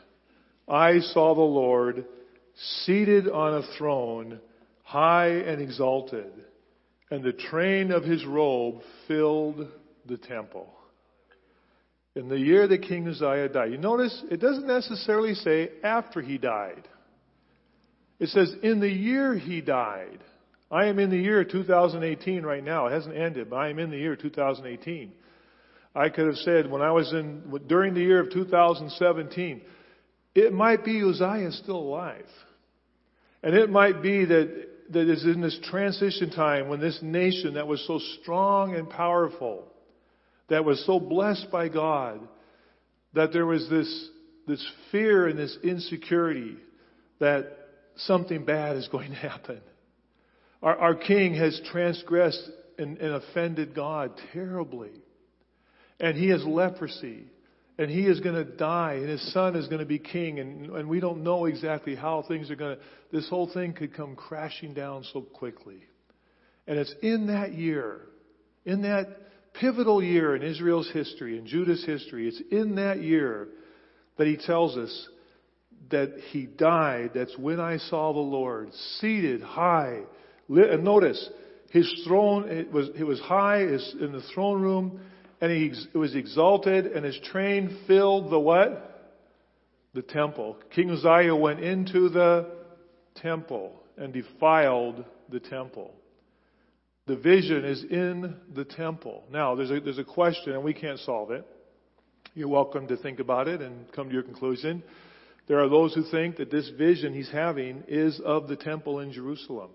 I 0.69 0.99
saw 0.99 1.35
the 1.35 1.41
Lord 1.41 2.05
seated 2.85 3.27
on 3.27 3.55
a 3.55 3.77
throne, 3.79 4.41
high 4.83 5.29
and 5.29 5.63
exalted, 5.63 6.31
and 7.11 7.25
the 7.25 7.33
train 7.33 7.91
of 7.91 8.05
his 8.05 8.27
robe 8.27 8.83
filled 9.09 9.67
the 10.09 10.17
temple. 10.17 10.69
In 12.15 12.29
the 12.29 12.39
year 12.39 12.67
that 12.67 12.83
King 12.83 13.07
Uzziah 13.09 13.49
died. 13.49 13.73
You 13.73 13.79
notice 13.79 14.23
it 14.31 14.41
doesn't 14.41 14.67
necessarily 14.67 15.35
say 15.35 15.71
after 15.85 16.23
he 16.23 16.39
died. 16.39 16.89
It 18.19 18.31
says 18.31 18.55
in 18.63 18.81
the 18.81 18.89
year 18.89 19.35
he 19.35 19.61
died. 19.61 20.21
I 20.71 20.87
am 20.87 20.99
in 20.99 21.11
the 21.11 21.19
year 21.19 21.45
2018 21.45 22.43
right 22.43 22.65
now. 22.65 22.87
It 22.87 22.93
hasn't 22.93 23.17
ended, 23.17 23.51
but 23.51 23.57
I 23.57 23.69
am 23.69 23.79
in 23.79 23.91
the 23.91 23.99
year 23.99 24.17
2018. 24.17 25.13
I 25.95 26.09
could 26.09 26.27
have 26.27 26.37
said 26.37 26.71
when 26.71 26.83
I 26.83 26.91
was 26.91 27.13
in, 27.13 27.61
during 27.67 27.95
the 27.95 28.01
year 28.01 28.21
of 28.21 28.31
2017, 28.33 29.63
it 30.35 30.53
might 30.53 30.85
be 30.85 31.03
Uzziah 31.03 31.53
still 31.53 31.79
alive. 31.79 32.27
And 33.43 33.55
it 33.55 33.71
might 33.71 34.03
be 34.03 34.25
that, 34.25 34.69
that 34.91 35.09
is 35.09 35.25
in 35.25 35.41
this 35.41 35.59
transition 35.65 36.31
time 36.31 36.69
when 36.69 36.81
this 36.81 36.99
nation 37.01 37.55
that 37.55 37.67
was 37.67 37.85
so 37.87 38.01
strong 38.21 38.75
and 38.75 38.91
powerful, 38.91 39.65
that 40.49 40.65
was 40.65 40.85
so 40.87 41.01
blessed 41.01 41.49
by 41.51 41.69
God, 41.69 42.21
that 43.15 43.33
there 43.33 43.47
was 43.47 43.69
this, 43.71 44.09
this 44.47 44.65
fear 44.93 45.27
and 45.27 45.39
this 45.39 45.57
insecurity 45.63 46.57
that 47.19 47.47
something 47.97 48.45
bad 48.45 48.77
is 48.77 48.89
going 48.89 49.11
to 49.11 49.17
happen. 49.17 49.61
Our, 50.63 50.77
our 50.77 50.95
king 50.95 51.35
has 51.35 51.61
transgressed 51.71 52.43
and, 52.79 52.99
and 52.99 53.15
offended 53.15 53.75
God 53.75 54.13
terribly. 54.33 54.91
And 55.99 56.17
he 56.17 56.29
has 56.29 56.45
leprosy. 56.45 57.25
And 57.79 57.91
he 57.91 58.07
is 58.07 58.21
going 58.21 58.35
to 58.35 58.45
die. 58.45 58.95
And 58.95 59.09
his 59.09 59.33
son 59.33 59.57
is 59.57 59.67
going 59.69 59.81
to 59.81 59.87
be 59.87 59.99
king. 59.99 60.39
And, 60.39 60.71
and 60.71 60.89
we 60.89 61.01
don't 61.01 61.23
know 61.23 61.47
exactly 61.47 61.95
how 61.95 62.25
things 62.27 62.51
are 62.51 62.57
going 62.57 62.77
to. 62.77 62.83
This 63.13 63.29
whole 63.29 63.53
thing 63.53 63.73
could 63.73 63.95
come 63.95 64.17
crashing 64.17 64.75
down 64.75 65.05
so 65.13 65.23
quickly. 65.23 65.83
And 66.67 66.79
it's 66.79 66.95
in 67.03 67.29
that 67.29 67.55
year, 67.55 68.01
in 68.65 68.83
that 68.83 69.07
pivotal 69.61 70.03
year 70.03 70.35
in 70.37 70.43
Israel's 70.43 70.91
history, 70.91 71.39
in 71.39 71.47
Judah's 71.47 71.85
history, 71.85 72.29
it's 72.29 72.41
in 72.51 72.77
that 72.77 73.03
year 73.03 73.49
that 74.19 74.27
he 74.27 74.37
tells 74.37 74.77
us 74.77 75.09
that 75.91 76.19
he 76.31 76.47
died. 76.47 77.11
That's 77.15 77.37
when 77.39 77.61
I 77.61 77.79
saw 77.79 78.13
the 78.13 78.19
Lord 78.19 78.73
seated 79.01 79.43
high. 79.43 80.01
And 80.49 80.85
notice, 80.85 81.29
his 81.71 82.03
throne, 82.07 82.49
it 82.49 82.73
was, 82.73 82.89
it 82.99 83.05
was 83.05 83.21
high 83.21 83.61
in 83.61 84.13
the 84.13 84.23
throne 84.35 84.63
room, 84.63 85.01
and 85.41 85.51
he 85.53 85.73
was 85.97 86.15
exalted, 86.15 86.87
and 86.87 87.05
his 87.05 87.19
train 87.25 87.79
filled 87.87 88.31
the 88.31 88.39
what? 88.39 89.15
The 89.95 90.03
temple. 90.03 90.57
King 90.75 90.91
Uzziah 90.91 91.37
went 91.37 91.61
into 91.61 92.09
the 92.09 92.51
temple 93.17 93.73
and 93.97 94.13
defiled 94.13 95.05
the 95.31 95.41
temple. 95.41 95.95
The 97.07 97.17
vision 97.17 97.65
is 97.65 97.85
in 97.85 98.35
the 98.53 98.65
temple. 98.65 99.25
Now, 99.31 99.55
there's 99.55 99.71
a, 99.71 99.79
there's 99.81 99.99
a 99.99 100.05
question, 100.05 100.53
and 100.55 100.65
we 100.65 100.75
can't 100.75 100.99
solve 100.99 101.31
it. 101.31 101.47
You're 102.35 102.49
welcome 102.49 102.89
to 102.89 102.97
think 102.97 103.21
about 103.21 103.47
it 103.47 103.61
and 103.63 103.91
come 103.93 104.09
to 104.09 104.13
your 104.13 104.25
conclusion. 104.25 104.83
There 105.47 105.63
are 105.63 105.69
those 105.69 105.95
who 105.95 106.03
think 106.11 106.37
that 106.37 106.51
this 106.51 106.69
vision 106.77 107.15
he's 107.15 107.31
having 107.31 107.85
is 107.87 108.21
of 108.25 108.49
the 108.49 108.57
temple 108.57 108.99
in 108.99 109.13
Jerusalem. 109.13 109.71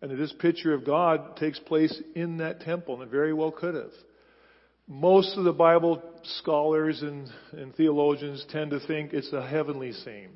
And 0.00 0.10
that 0.10 0.16
this 0.16 0.32
picture 0.38 0.72
of 0.72 0.86
God 0.86 1.36
takes 1.36 1.58
place 1.58 2.02
in 2.14 2.38
that 2.38 2.60
temple, 2.60 2.94
and 2.94 3.02
it 3.04 3.10
very 3.10 3.34
well 3.34 3.50
could 3.50 3.74
have. 3.74 3.92
Most 4.88 5.36
of 5.36 5.44
the 5.44 5.52
Bible 5.52 6.02
scholars 6.40 7.02
and, 7.02 7.28
and 7.52 7.74
theologians 7.74 8.44
tend 8.50 8.70
to 8.70 8.80
think 8.86 9.12
it's 9.12 9.32
a 9.32 9.46
heavenly 9.46 9.92
scene. 9.92 10.30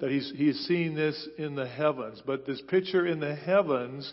That 0.00 0.10
he's, 0.10 0.32
he's 0.34 0.58
seeing 0.66 0.94
this 0.94 1.28
in 1.38 1.54
the 1.54 1.68
heavens. 1.68 2.22
But 2.26 2.44
this 2.46 2.62
picture 2.68 3.06
in 3.06 3.20
the 3.20 3.34
heavens, 3.36 4.12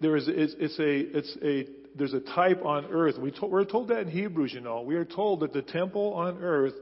there 0.00 0.16
is, 0.16 0.28
it's, 0.28 0.54
it's 0.58 0.78
a, 0.78 1.18
it's 1.18 1.36
a, 1.42 1.66
there's 1.96 2.14
a 2.14 2.20
type 2.20 2.64
on 2.64 2.86
earth. 2.86 3.18
We 3.18 3.32
to, 3.32 3.46
we're 3.46 3.64
told 3.64 3.88
that 3.88 4.00
in 4.00 4.08
Hebrews, 4.08 4.52
you 4.52 4.60
know. 4.60 4.82
We 4.82 4.96
are 4.96 5.04
told 5.04 5.40
that 5.40 5.52
the 5.52 5.62
temple 5.62 6.14
on 6.14 6.38
earth 6.42 6.74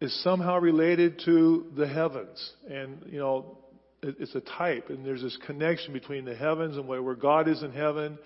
is 0.00 0.22
somehow 0.22 0.58
related 0.58 1.22
to 1.24 1.66
the 1.76 1.86
heavens. 1.86 2.52
And, 2.68 2.98
you 3.06 3.18
know, 3.18 3.58
it's 4.02 4.34
a 4.34 4.40
type, 4.40 4.90
and 4.90 5.06
there's 5.06 5.22
this 5.22 5.38
connection 5.46 5.92
between 5.92 6.24
the 6.24 6.34
heavens 6.34 6.76
and 6.76 6.88
where 6.88 7.14
God 7.14 7.46
is 7.46 7.62
in 7.62 7.70
heaven 7.70 8.18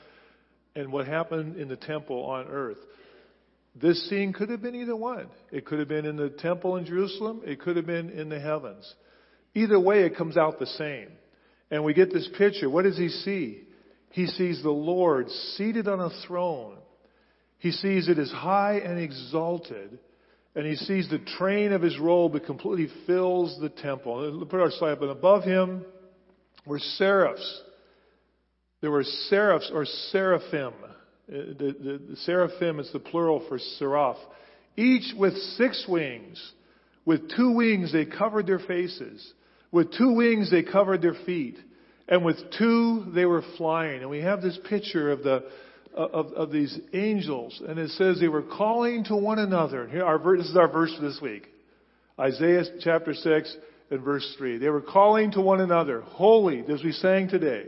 and 0.74 0.90
what 0.90 1.06
happened 1.06 1.56
in 1.56 1.68
the 1.68 1.76
temple 1.76 2.24
on 2.24 2.46
earth. 2.48 2.78
This 3.74 4.08
scene 4.08 4.32
could 4.32 4.48
have 4.48 4.62
been 4.62 4.74
either 4.74 4.96
one. 4.96 5.26
It 5.52 5.66
could 5.66 5.78
have 5.78 5.88
been 5.88 6.06
in 6.06 6.16
the 6.16 6.30
temple 6.30 6.76
in 6.76 6.86
Jerusalem, 6.86 7.42
it 7.44 7.60
could 7.60 7.76
have 7.76 7.86
been 7.86 8.08
in 8.08 8.30
the 8.30 8.40
heavens. 8.40 8.90
Either 9.54 9.78
way, 9.78 10.04
it 10.04 10.16
comes 10.16 10.38
out 10.38 10.58
the 10.58 10.66
same. 10.66 11.08
And 11.70 11.84
we 11.84 11.92
get 11.92 12.10
this 12.10 12.28
picture. 12.38 12.70
What 12.70 12.84
does 12.84 12.96
he 12.96 13.08
see? 13.08 13.65
He 14.16 14.26
sees 14.26 14.62
the 14.62 14.70
Lord 14.70 15.30
seated 15.30 15.86
on 15.86 16.00
a 16.00 16.10
throne. 16.26 16.78
He 17.58 17.70
sees 17.70 18.08
it 18.08 18.18
as 18.18 18.30
high 18.30 18.78
and 18.78 18.98
exalted 18.98 19.98
and 20.56 20.66
he 20.66 20.74
sees 20.74 21.08
the 21.10 21.18
train 21.18 21.72
of 21.72 21.82
his 21.82 21.98
robe 21.98 22.32
that 22.32 22.46
completely 22.46 22.88
fills 23.06 23.60
the 23.60 23.68
temple. 23.68 24.46
Put 24.48 24.58
our 24.58 24.70
slide 24.70 24.92
up. 24.92 25.02
And 25.02 25.10
above 25.10 25.44
him 25.44 25.84
were 26.64 26.78
seraphs. 26.78 27.62
There 28.80 28.90
were 28.90 29.04
seraphs 29.04 29.70
or 29.72 29.84
seraphim. 29.84 30.72
Uh, 30.82 30.92
the, 31.28 31.76
the, 31.78 32.00
the 32.10 32.16
seraphim 32.24 32.80
is 32.80 32.90
the 32.90 33.00
plural 33.00 33.44
for 33.50 33.58
seraph. 33.58 34.16
Each 34.78 35.12
with 35.14 35.34
six 35.58 35.84
wings. 35.86 36.42
With 37.04 37.30
two 37.36 37.52
wings 37.52 37.92
they 37.92 38.06
covered 38.06 38.46
their 38.46 38.58
faces. 38.58 39.30
With 39.70 39.92
two 39.92 40.14
wings 40.14 40.50
they 40.50 40.62
covered 40.62 41.02
their 41.02 41.16
feet. 41.26 41.58
And 42.08 42.24
with 42.24 42.36
two 42.58 43.06
they 43.14 43.24
were 43.24 43.42
flying. 43.56 44.00
And 44.00 44.10
we 44.10 44.20
have 44.20 44.42
this 44.42 44.58
picture 44.68 45.10
of 45.10 45.22
the, 45.22 45.44
uh, 45.96 46.00
of, 46.00 46.26
of 46.32 46.52
these 46.52 46.78
angels, 46.92 47.60
and 47.66 47.78
it 47.78 47.90
says 47.90 48.20
they 48.20 48.28
were 48.28 48.42
calling 48.42 49.04
to 49.04 49.16
one 49.16 49.38
another. 49.38 49.88
Here, 49.88 50.04
our, 50.04 50.36
this 50.36 50.46
is 50.46 50.56
our 50.56 50.68
verse 50.68 50.94
for 50.94 51.02
this 51.02 51.18
week. 51.20 51.48
Isaiah 52.18 52.64
chapter 52.80 53.12
6 53.12 53.56
and 53.90 54.02
verse 54.02 54.34
3. 54.38 54.58
They 54.58 54.68
were 54.68 54.80
calling 54.80 55.32
to 55.32 55.40
one 55.40 55.60
another, 55.60 56.02
Holy, 56.02 56.64
as 56.68 56.82
we 56.82 56.92
sang 56.92 57.28
today, 57.28 57.66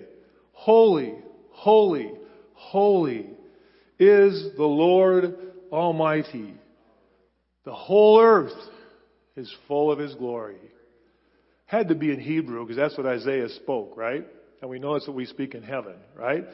Holy, 0.53 1.15
Holy, 1.51 2.13
Holy 2.55 3.27
is 3.99 4.49
the 4.57 4.65
Lord 4.65 5.35
Almighty. 5.73 6.55
The 7.65 7.75
whole 7.75 8.21
earth 8.21 8.53
is 9.37 9.53
full 9.67 9.91
of 9.91 9.99
His 9.99 10.15
glory. 10.15 10.59
Had 11.69 11.89
to 11.89 11.95
be 11.95 12.11
in 12.11 12.19
Hebrew 12.19 12.65
because 12.65 12.77
that's 12.77 12.97
what 12.97 13.07
Isaiah 13.07 13.51
spoke, 13.51 13.95
right? 13.95 14.27
And 14.63 14.71
we 14.71 14.79
know 14.79 14.95
that's 14.95 15.07
what 15.07 15.15
we 15.15 15.27
speak 15.27 15.55
in 15.55 15.63
heaven, 15.63 15.97
right? 16.17 16.45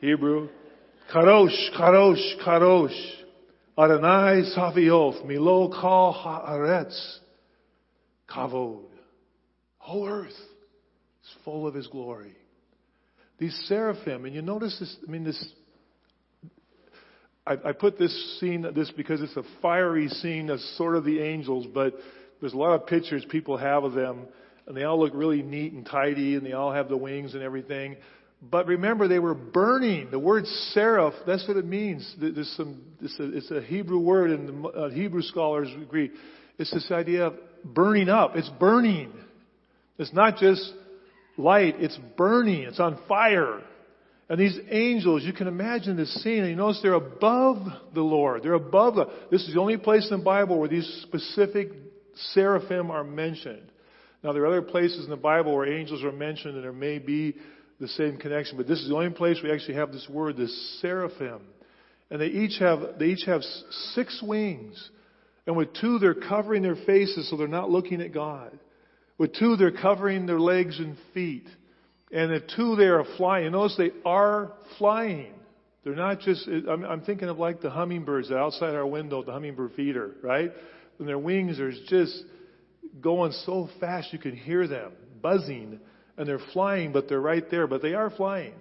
Hebrew, 0.00 0.48
Kadosh, 1.14 1.70
Kadosh, 1.78 2.44
Kadosh. 2.44 3.12
Adonai 3.78 4.42
Saviot, 4.56 5.24
Milo 5.24 5.68
Kal 5.70 6.12
Haaretz. 6.12 7.18
Kavod. 8.28 8.82
Whole 9.78 10.08
earth 10.08 10.26
is 10.30 11.34
full 11.44 11.68
of 11.68 11.74
His 11.74 11.86
glory. 11.86 12.34
These 13.38 13.56
seraphim, 13.68 14.24
and 14.24 14.34
you 14.34 14.42
notice 14.42 14.76
this, 14.80 14.96
I 15.06 15.10
mean, 15.10 15.22
this, 15.22 15.48
I 17.46 17.70
put 17.70 17.96
this 17.96 18.40
scene, 18.40 18.66
this 18.74 18.90
because 18.90 19.20
it's 19.22 19.36
a 19.36 19.44
fiery 19.62 20.08
scene 20.08 20.50
of 20.50 20.58
sort 20.76 20.96
of 20.96 21.04
the 21.04 21.20
angels, 21.20 21.66
but 21.72 21.94
there's 22.40 22.54
a 22.54 22.56
lot 22.56 22.74
of 22.74 22.88
pictures 22.88 23.24
people 23.30 23.56
have 23.56 23.84
of 23.84 23.92
them, 23.92 24.26
and 24.66 24.76
they 24.76 24.84
all 24.84 24.98
look 24.98 25.12
really 25.14 25.42
neat 25.42 25.72
and 25.72 25.86
tidy, 25.86 26.34
and 26.34 26.44
they 26.44 26.52
all 26.52 26.72
have 26.72 26.88
the 26.88 26.96
wings 26.96 27.34
and 27.34 27.42
everything. 27.42 27.96
But 28.42 28.66
remember, 28.66 29.08
they 29.08 29.18
were 29.18 29.34
burning. 29.34 30.10
The 30.10 30.18
word 30.18 30.46
seraph, 30.72 31.14
that's 31.26 31.46
what 31.48 31.56
it 31.56 31.64
means. 31.64 32.14
There's 32.20 32.52
some, 32.56 32.82
it's 33.00 33.18
a, 33.18 33.36
it's 33.36 33.50
a 33.50 33.62
Hebrew 33.62 33.98
word, 33.98 34.30
and 34.30 34.64
the 34.64 34.68
uh, 34.68 34.90
Hebrew 34.90 35.22
scholars 35.22 35.68
agree. 35.80 36.10
It's 36.58 36.72
this 36.72 36.90
idea 36.90 37.28
of 37.28 37.34
burning 37.64 38.08
up. 38.08 38.36
It's 38.36 38.50
burning. 38.60 39.12
It's 39.98 40.12
not 40.12 40.36
just 40.36 40.72
light, 41.38 41.76
it's 41.78 41.98
burning. 42.16 42.62
It's 42.62 42.80
on 42.80 42.98
fire. 43.08 43.62
And 44.28 44.40
these 44.40 44.58
angels, 44.70 45.22
you 45.22 45.32
can 45.32 45.46
imagine 45.46 45.96
this 45.96 46.12
scene, 46.22 46.40
and 46.40 46.50
you 46.50 46.56
notice 46.56 46.80
they're 46.82 46.94
above 46.94 47.58
the 47.94 48.02
Lord. 48.02 48.42
They're 48.42 48.54
above 48.54 48.96
the, 48.96 49.06
this 49.30 49.46
is 49.46 49.54
the 49.54 49.60
only 49.60 49.76
place 49.76 50.08
in 50.10 50.18
the 50.18 50.24
Bible 50.24 50.58
where 50.58 50.68
these 50.68 50.86
specific 51.02 51.70
seraphim 52.32 52.90
are 52.90 53.04
mentioned. 53.04 53.70
Now 54.22 54.32
there 54.32 54.42
are 54.42 54.46
other 54.46 54.62
places 54.62 55.04
in 55.04 55.10
the 55.10 55.16
Bible 55.16 55.54
where 55.54 55.66
angels 55.66 56.02
are 56.04 56.12
mentioned, 56.12 56.54
and 56.54 56.64
there 56.64 56.72
may 56.72 56.98
be 56.98 57.36
the 57.80 57.88
same 57.88 58.16
connection. 58.16 58.56
But 58.56 58.66
this 58.66 58.80
is 58.80 58.88
the 58.88 58.94
only 58.94 59.10
place 59.10 59.38
we 59.42 59.52
actually 59.52 59.74
have 59.74 59.92
this 59.92 60.08
word, 60.08 60.36
this 60.36 60.80
seraphim. 60.80 61.40
And 62.10 62.20
they 62.20 62.26
each 62.26 62.58
have, 62.60 62.98
they 62.98 63.06
each 63.06 63.26
have 63.26 63.42
six 63.94 64.22
wings. 64.22 64.90
And 65.46 65.56
with 65.56 65.74
two, 65.80 65.98
they're 65.98 66.14
covering 66.14 66.62
their 66.62 66.76
faces 66.76 67.28
so 67.30 67.36
they're 67.36 67.48
not 67.48 67.70
looking 67.70 68.00
at 68.00 68.12
God. 68.12 68.58
With 69.18 69.34
two, 69.34 69.56
they're 69.56 69.70
covering 69.70 70.26
their 70.26 70.40
legs 70.40 70.78
and 70.78 70.96
feet. 71.14 71.46
And 72.12 72.30
the 72.30 72.40
two, 72.56 72.76
they 72.76 72.84
are 72.84 73.04
flying. 73.16 73.46
And 73.46 73.54
notice 73.54 73.76
they 73.76 73.90
are 74.04 74.52
flying. 74.78 75.32
They're 75.84 75.94
not 75.94 76.20
just, 76.20 76.46
I'm, 76.48 76.84
I'm 76.84 77.00
thinking 77.02 77.28
of 77.28 77.38
like 77.38 77.60
the 77.60 77.70
hummingbirds 77.70 78.30
outside 78.30 78.74
our 78.74 78.86
window, 78.86 79.22
the 79.22 79.32
hummingbird 79.32 79.72
feeder, 79.74 80.12
right? 80.22 80.50
And 80.98 81.06
their 81.06 81.18
wings 81.18 81.60
are 81.60 81.70
just 81.70 82.24
going 83.00 83.32
so 83.32 83.68
fast 83.80 84.12
you 84.12 84.18
can 84.18 84.36
hear 84.36 84.66
them 84.66 84.92
buzzing. 85.22 85.80
And 86.16 86.26
they're 86.26 86.40
flying, 86.52 86.92
but 86.92 87.08
they're 87.08 87.20
right 87.20 87.44
there, 87.50 87.66
but 87.66 87.82
they 87.82 87.92
are 87.92 88.10
flying. 88.10 88.54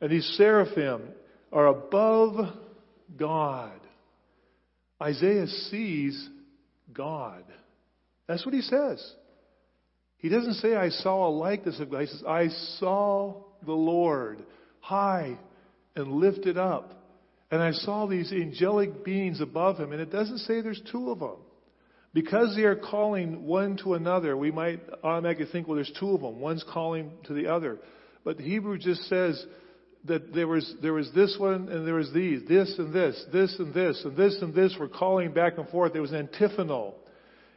And 0.00 0.10
these 0.10 0.26
seraphim 0.36 1.02
are 1.52 1.68
above 1.68 2.54
God. 3.16 3.80
Isaiah 5.02 5.46
sees 5.46 6.28
God. 6.92 7.44
That's 8.26 8.44
what 8.44 8.54
he 8.54 8.60
says. 8.60 9.14
He 10.18 10.28
doesn't 10.28 10.54
say, 10.54 10.76
I 10.76 10.90
saw 10.90 11.28
a 11.28 11.30
likeness 11.30 11.80
of 11.80 11.90
God. 11.90 12.02
He 12.02 12.06
says, 12.08 12.22
I 12.28 12.48
saw 12.78 13.42
the 13.64 13.72
Lord 13.72 14.44
high 14.80 15.38
and 15.96 16.12
lifted 16.12 16.58
up. 16.58 16.92
And 17.50 17.62
I 17.62 17.72
saw 17.72 18.06
these 18.06 18.32
angelic 18.32 19.02
beings 19.04 19.40
above 19.40 19.78
him. 19.78 19.92
And 19.92 20.00
it 20.00 20.12
doesn't 20.12 20.38
say 20.38 20.60
there's 20.60 20.82
two 20.92 21.10
of 21.10 21.20
them. 21.20 21.38
Because 22.12 22.56
they 22.56 22.62
are 22.62 22.76
calling 22.76 23.46
one 23.46 23.76
to 23.84 23.94
another, 23.94 24.36
we 24.36 24.50
might 24.50 24.80
automatically 25.04 25.46
think, 25.52 25.68
well, 25.68 25.76
there's 25.76 25.92
two 26.00 26.10
of 26.10 26.20
them. 26.20 26.40
One's 26.40 26.64
calling 26.72 27.12
to 27.26 27.34
the 27.34 27.46
other. 27.46 27.78
But 28.24 28.36
the 28.36 28.42
Hebrew 28.42 28.78
just 28.78 29.02
says 29.08 29.44
that 30.06 30.34
there 30.34 30.48
was, 30.48 30.74
there 30.82 30.92
was 30.92 31.10
this 31.14 31.36
one 31.38 31.68
and 31.68 31.86
there 31.86 31.94
was 31.94 32.12
these, 32.12 32.42
this 32.48 32.74
and 32.78 32.92
this, 32.92 33.22
this 33.32 33.54
and 33.58 33.72
this, 33.72 34.02
and 34.04 34.16
this 34.16 34.36
and 34.42 34.54
this 34.54 34.74
were 34.78 34.88
calling 34.88 35.32
back 35.32 35.56
and 35.58 35.68
forth. 35.68 35.92
There 35.92 36.02
was 36.02 36.12
antiphonal. 36.12 36.96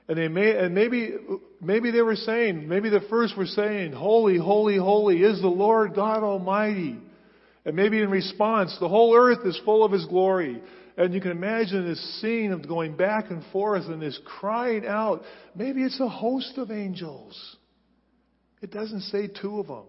And 0.08 0.18
they 0.18 0.28
may, 0.28 0.58
and 0.58 0.76
maybe, 0.76 1.16
maybe 1.62 1.90
they 1.90 2.02
were 2.02 2.18
saying, 2.18 2.68
maybe 2.68 2.90
the 2.90 3.06
first 3.10 3.38
were 3.38 3.46
saying, 3.46 3.94
holy, 3.94 4.38
holy, 4.38 4.78
holy 4.78 5.24
is 5.24 5.42
the 5.42 5.48
Lord 5.48 5.96
God 5.96 6.24
Almighty. 6.24 7.00
And 7.66 7.76
maybe 7.76 8.02
in 8.02 8.10
response, 8.10 8.76
the 8.80 8.90
whole 8.90 9.16
earth 9.16 9.46
is 9.46 9.60
full 9.64 9.86
of 9.86 9.94
His 9.94 10.06
glory. 10.06 10.62
And 10.96 11.14
you 11.14 11.22
can 11.22 11.32
imagine 11.32 11.88
this 11.88 12.22
scene 12.22 12.52
of 12.52 12.68
going 12.68 12.96
back 12.96 13.32
and 13.32 13.44
forth 13.52 13.86
and 13.86 14.02
this 14.02 14.20
crying 14.26 14.86
out. 14.86 15.24
Maybe 15.56 15.84
it's 15.84 16.00
a 16.00 16.08
host 16.08 16.58
of 16.58 16.70
angels. 16.70 17.58
It 18.62 18.72
doesn't 18.72 19.02
say 19.02 19.28
two 19.28 19.60
of 19.60 19.68
them. 19.68 19.86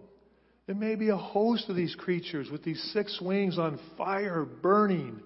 It 0.66 0.76
may 0.76 0.94
be 0.94 1.10
a 1.10 1.16
host 1.16 1.68
of 1.68 1.76
these 1.76 1.94
creatures 1.94 2.48
with 2.50 2.64
these 2.64 2.82
six 2.94 3.20
wings 3.20 3.58
on 3.58 3.78
fire 3.98 4.44
burning. 4.44 5.20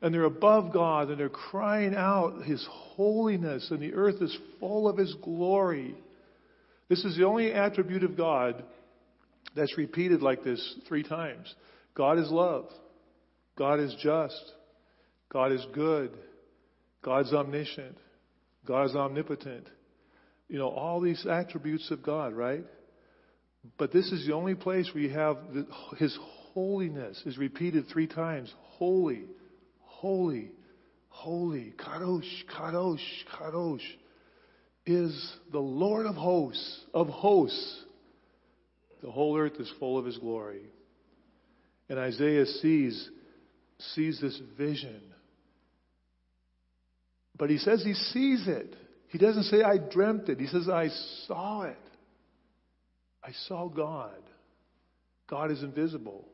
And 0.00 0.12
they're 0.12 0.24
above 0.24 0.72
God 0.72 1.08
and 1.08 1.20
they're 1.20 1.28
crying 1.28 1.94
out 1.94 2.42
His 2.44 2.66
holiness 2.68 3.68
and 3.70 3.80
the 3.80 3.94
earth 3.94 4.20
is 4.20 4.36
full 4.58 4.88
of 4.88 4.98
His 4.98 5.14
glory. 5.22 5.94
This 6.88 7.04
is 7.04 7.16
the 7.16 7.24
only 7.24 7.52
attribute 7.52 8.02
of 8.02 8.16
God 8.16 8.64
that's 9.54 9.78
repeated 9.78 10.20
like 10.20 10.42
this 10.42 10.76
three 10.88 11.04
times. 11.04 11.54
God 11.94 12.18
is 12.18 12.28
love. 12.30 12.66
God 13.56 13.78
is 13.78 13.94
just. 14.02 14.52
God 15.32 15.52
is 15.52 15.64
good. 15.72 16.10
God's 17.02 17.32
omniscient. 17.32 17.96
God 18.66 18.90
is 18.90 18.94
omnipotent. 18.94 19.66
You 20.48 20.58
know, 20.58 20.68
all 20.68 21.00
these 21.00 21.26
attributes 21.26 21.90
of 21.90 22.02
God, 22.02 22.34
right? 22.34 22.64
But 23.78 23.92
this 23.92 24.12
is 24.12 24.26
the 24.26 24.34
only 24.34 24.54
place 24.54 24.90
where 24.92 25.02
you 25.02 25.10
have 25.10 25.38
the, 25.54 25.66
His 25.96 26.16
holiness 26.52 27.22
is 27.24 27.38
repeated 27.38 27.86
three 27.90 28.06
times. 28.06 28.52
Holy, 28.58 29.22
holy, 29.80 30.50
holy. 31.08 31.72
Kadosh, 31.78 32.28
Kadosh, 32.54 32.98
Kadosh 33.34 33.80
is 34.84 35.36
the 35.50 35.60
Lord 35.60 36.06
of 36.06 36.14
hosts, 36.14 36.80
of 36.92 37.08
hosts. 37.08 37.84
The 39.02 39.10
whole 39.10 39.38
earth 39.38 39.58
is 39.58 39.72
full 39.78 39.98
of 39.98 40.04
His 40.04 40.18
glory. 40.18 40.62
And 41.88 41.98
Isaiah 41.98 42.46
sees, 42.46 43.08
sees 43.94 44.20
this 44.20 44.38
vision. 44.58 45.00
But 47.42 47.50
he 47.50 47.58
says 47.58 47.82
he 47.82 47.94
sees 47.94 48.46
it. 48.46 48.76
He 49.08 49.18
doesn't 49.18 49.42
say, 49.42 49.62
I 49.62 49.76
dreamt 49.76 50.28
it. 50.28 50.38
He 50.38 50.46
says, 50.46 50.68
I 50.68 50.90
saw 51.26 51.62
it. 51.62 51.76
I 53.20 53.32
saw 53.48 53.68
God. 53.68 54.20
God 55.28 55.50
is 55.50 55.60
invisible. 55.64 56.24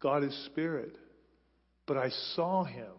God 0.00 0.22
is 0.22 0.32
spirit. 0.46 0.96
But 1.88 1.96
I 1.96 2.10
saw 2.36 2.62
him. 2.62 2.92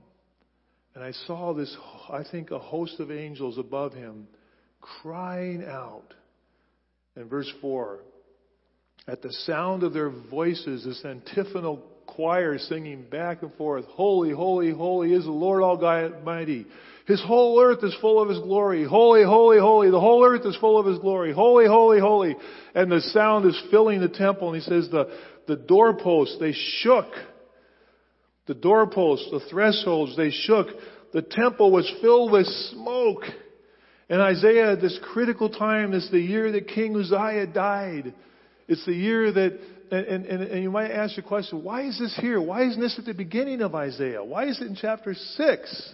And 0.95 1.01
I 1.01 1.13
saw 1.27 1.53
this, 1.53 1.73
I 2.09 2.23
think, 2.29 2.51
a 2.51 2.59
host 2.59 2.99
of 2.99 3.09
angels 3.09 3.57
above 3.57 3.93
him 3.93 4.27
crying 4.81 5.63
out. 5.63 6.13
In 7.15 7.29
verse 7.29 7.49
4, 7.61 7.99
at 9.07 9.21
the 9.21 9.31
sound 9.31 9.83
of 9.83 9.93
their 9.93 10.09
voices, 10.09 10.83
this 10.83 11.05
antiphonal 11.05 11.85
choir 12.05 12.57
singing 12.57 13.03
back 13.09 13.43
and 13.43 13.53
forth, 13.53 13.85
Holy, 13.85 14.31
holy, 14.31 14.71
holy 14.71 15.13
is 15.13 15.23
the 15.23 15.31
Lord 15.31 15.63
Almighty. 15.63 16.65
His 17.07 17.23
whole 17.23 17.61
earth 17.61 17.83
is 17.83 17.95
full 18.01 18.21
of 18.21 18.27
His 18.27 18.39
glory. 18.39 18.83
Holy, 18.83 19.23
holy, 19.23 19.59
holy. 19.59 19.89
The 19.89 19.99
whole 19.99 20.25
earth 20.25 20.45
is 20.45 20.57
full 20.57 20.77
of 20.77 20.85
His 20.85 20.99
glory. 20.99 21.33
Holy, 21.33 21.65
holy, 21.65 22.01
holy. 22.01 22.35
And 22.75 22.91
the 22.91 22.99
sound 22.99 23.45
is 23.45 23.59
filling 23.71 24.01
the 24.01 24.09
temple. 24.09 24.53
And 24.53 24.61
He 24.61 24.69
says 24.69 24.89
the, 24.91 25.17
the 25.47 25.55
doorposts, 25.55 26.37
they 26.39 26.53
shook. 26.53 27.07
The 28.47 28.55
doorposts, 28.55 29.29
the 29.31 29.39
thresholds, 29.49 30.17
they 30.17 30.31
shook. 30.31 30.67
The 31.13 31.21
temple 31.21 31.71
was 31.71 31.89
filled 32.01 32.33
with 32.33 32.45
smoke. 32.45 33.23
And 34.09 34.21
Isaiah, 34.21 34.75
this 34.75 34.99
critical 35.13 35.49
time, 35.49 35.93
is 35.93 36.09
the 36.11 36.19
year 36.19 36.51
that 36.51 36.67
King 36.67 36.93
Uzziah 36.97 37.47
died. 37.47 38.13
It's 38.67 38.85
the 38.85 38.93
year 38.93 39.31
that, 39.31 39.59
and, 39.91 40.25
and, 40.25 40.43
and 40.43 40.61
you 40.61 40.71
might 40.71 40.91
ask 40.91 41.15
your 41.15 41.25
question, 41.25 41.63
why 41.63 41.83
is 41.83 41.97
this 41.97 42.17
here? 42.19 42.41
Why 42.41 42.63
isn't 42.67 42.81
this 42.81 42.99
at 42.99 43.05
the 43.05 43.13
beginning 43.13 43.61
of 43.61 43.75
Isaiah? 43.75 44.23
Why 44.23 44.47
is 44.47 44.59
it 44.59 44.67
in 44.67 44.75
chapter 44.75 45.13
6? 45.13 45.93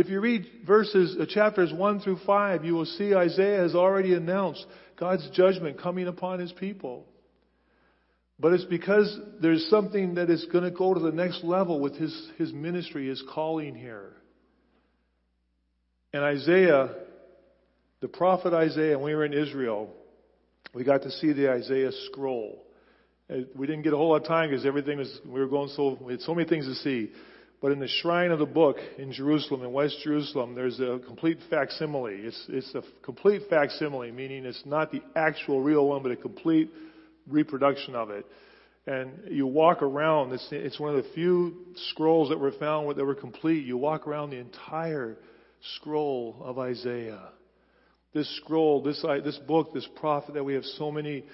If 0.00 0.08
you 0.08 0.18
read 0.18 0.46
verses, 0.66 1.14
uh, 1.20 1.26
chapters 1.26 1.74
1 1.74 2.00
through 2.00 2.20
5, 2.24 2.64
you 2.64 2.72
will 2.72 2.86
see 2.86 3.14
Isaiah 3.14 3.60
has 3.60 3.74
already 3.74 4.14
announced 4.14 4.64
God's 4.98 5.28
judgment 5.34 5.78
coming 5.78 6.08
upon 6.08 6.38
his 6.38 6.52
people. 6.52 7.04
But 8.38 8.54
it's 8.54 8.64
because 8.64 9.14
there's 9.42 9.68
something 9.68 10.14
that 10.14 10.30
is 10.30 10.46
going 10.50 10.64
to 10.64 10.70
go 10.70 10.94
to 10.94 11.00
the 11.00 11.12
next 11.12 11.44
level 11.44 11.80
with 11.80 11.96
his, 11.96 12.30
his 12.38 12.50
ministry, 12.50 13.08
his 13.08 13.22
calling 13.34 13.74
here. 13.74 14.14
And 16.14 16.24
Isaiah, 16.24 16.94
the 18.00 18.08
prophet 18.08 18.54
Isaiah, 18.54 18.96
when 18.96 19.04
we 19.04 19.14
were 19.14 19.26
in 19.26 19.34
Israel, 19.34 19.90
we 20.72 20.82
got 20.82 21.02
to 21.02 21.10
see 21.10 21.34
the 21.34 21.50
Isaiah 21.50 21.92
scroll. 22.06 22.64
We 23.54 23.66
didn't 23.66 23.82
get 23.82 23.92
a 23.92 23.98
whole 23.98 24.12
lot 24.12 24.22
of 24.22 24.26
time 24.26 24.48
because 24.48 24.64
everything 24.64 24.96
was, 24.96 25.20
we 25.26 25.40
were 25.40 25.46
going 25.46 25.68
so, 25.76 25.98
we 26.00 26.14
had 26.14 26.22
so 26.22 26.34
many 26.34 26.48
things 26.48 26.64
to 26.64 26.74
see. 26.76 27.12
But 27.60 27.72
in 27.72 27.78
the 27.78 27.88
shrine 27.88 28.30
of 28.30 28.38
the 28.38 28.46
book 28.46 28.76
in 28.96 29.12
Jerusalem, 29.12 29.62
in 29.62 29.72
West 29.72 29.98
Jerusalem, 30.02 30.54
there's 30.54 30.80
a 30.80 30.98
complete 31.06 31.38
facsimile. 31.50 32.14
It's, 32.14 32.46
it's 32.48 32.74
a 32.74 32.82
complete 33.02 33.42
facsimile, 33.50 34.10
meaning 34.12 34.46
it's 34.46 34.62
not 34.64 34.90
the 34.90 35.02
actual 35.14 35.60
real 35.60 35.86
one, 35.86 36.02
but 36.02 36.10
a 36.10 36.16
complete 36.16 36.70
reproduction 37.28 37.94
of 37.94 38.10
it. 38.10 38.24
And 38.86 39.30
you 39.30 39.46
walk 39.46 39.82
around, 39.82 40.32
it's, 40.32 40.48
it's 40.50 40.80
one 40.80 40.96
of 40.96 41.04
the 41.04 41.10
few 41.10 41.66
scrolls 41.90 42.30
that 42.30 42.40
were 42.40 42.52
found 42.52 42.96
that 42.96 43.04
were 43.04 43.14
complete. 43.14 43.66
You 43.66 43.76
walk 43.76 44.06
around 44.06 44.30
the 44.30 44.38
entire 44.38 45.18
scroll 45.76 46.38
of 46.40 46.58
Isaiah. 46.58 47.28
This 48.14 48.34
scroll, 48.38 48.82
this, 48.82 49.04
uh, 49.06 49.18
this 49.22 49.38
book, 49.46 49.74
this 49.74 49.86
prophet 49.96 50.32
that 50.34 50.44
we 50.44 50.54
have 50.54 50.64
so 50.64 50.90
many, 50.90 51.24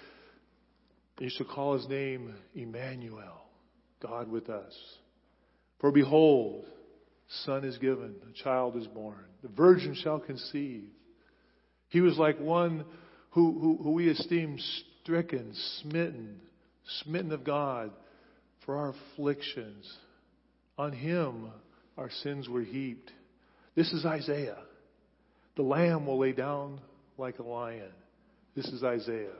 you 1.21 1.31
should 1.31 1.49
call 1.49 1.79
his 1.79 1.89
name 1.89 2.35
Emmanuel, 2.55 3.47
God 4.03 4.29
with 4.29 4.51
us. 4.51 4.75
For 5.81 5.91
behold, 5.91 6.65
son 7.45 7.65
is 7.65 7.79
given, 7.79 8.15
a 8.29 8.43
child 8.43 8.77
is 8.77 8.87
born. 8.87 9.25
The 9.43 9.49
virgin 9.49 9.95
shall 9.95 10.19
conceive. 10.19 10.85
He 11.89 12.01
was 12.01 12.19
like 12.19 12.41
one 12.41 12.85
who, 13.31 13.59
who, 13.59 13.79
who 13.83 13.93
we 13.93 14.09
esteem 14.09 14.59
stricken, 15.03 15.53
smitten, 15.81 16.41
smitten 17.03 17.33
of 17.33 17.45
God 17.45 17.91
for 18.65 18.77
our 18.77 18.95
afflictions. 19.15 19.91
On 20.79 20.93
him 20.93 21.51
our 21.97 22.11
sins 22.11 22.49
were 22.49 22.63
heaped. 22.63 23.13
This 23.75 23.93
is 23.93 24.05
Isaiah. 24.05 24.59
The 25.57 25.63
lamb 25.63 26.07
will 26.07 26.19
lay 26.19 26.33
down 26.33 26.81
like 27.19 27.39
a 27.39 27.43
lion. 27.43 27.93
This 28.55 28.67
is 28.67 28.83
Isaiah. 28.83 29.31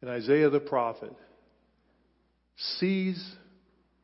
And 0.00 0.10
Isaiah 0.10 0.50
the 0.50 0.60
prophet 0.60 1.12
sees 2.78 3.24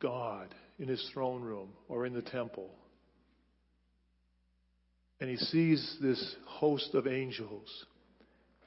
God 0.01 0.53
in 0.81 0.87
his 0.87 1.09
throne 1.13 1.43
room 1.43 1.69
or 1.87 2.05
in 2.07 2.13
the 2.13 2.23
temple. 2.23 2.69
And 5.21 5.29
he 5.29 5.37
sees 5.37 5.97
this 6.01 6.35
host 6.47 6.95
of 6.95 7.05
angels. 7.05 7.85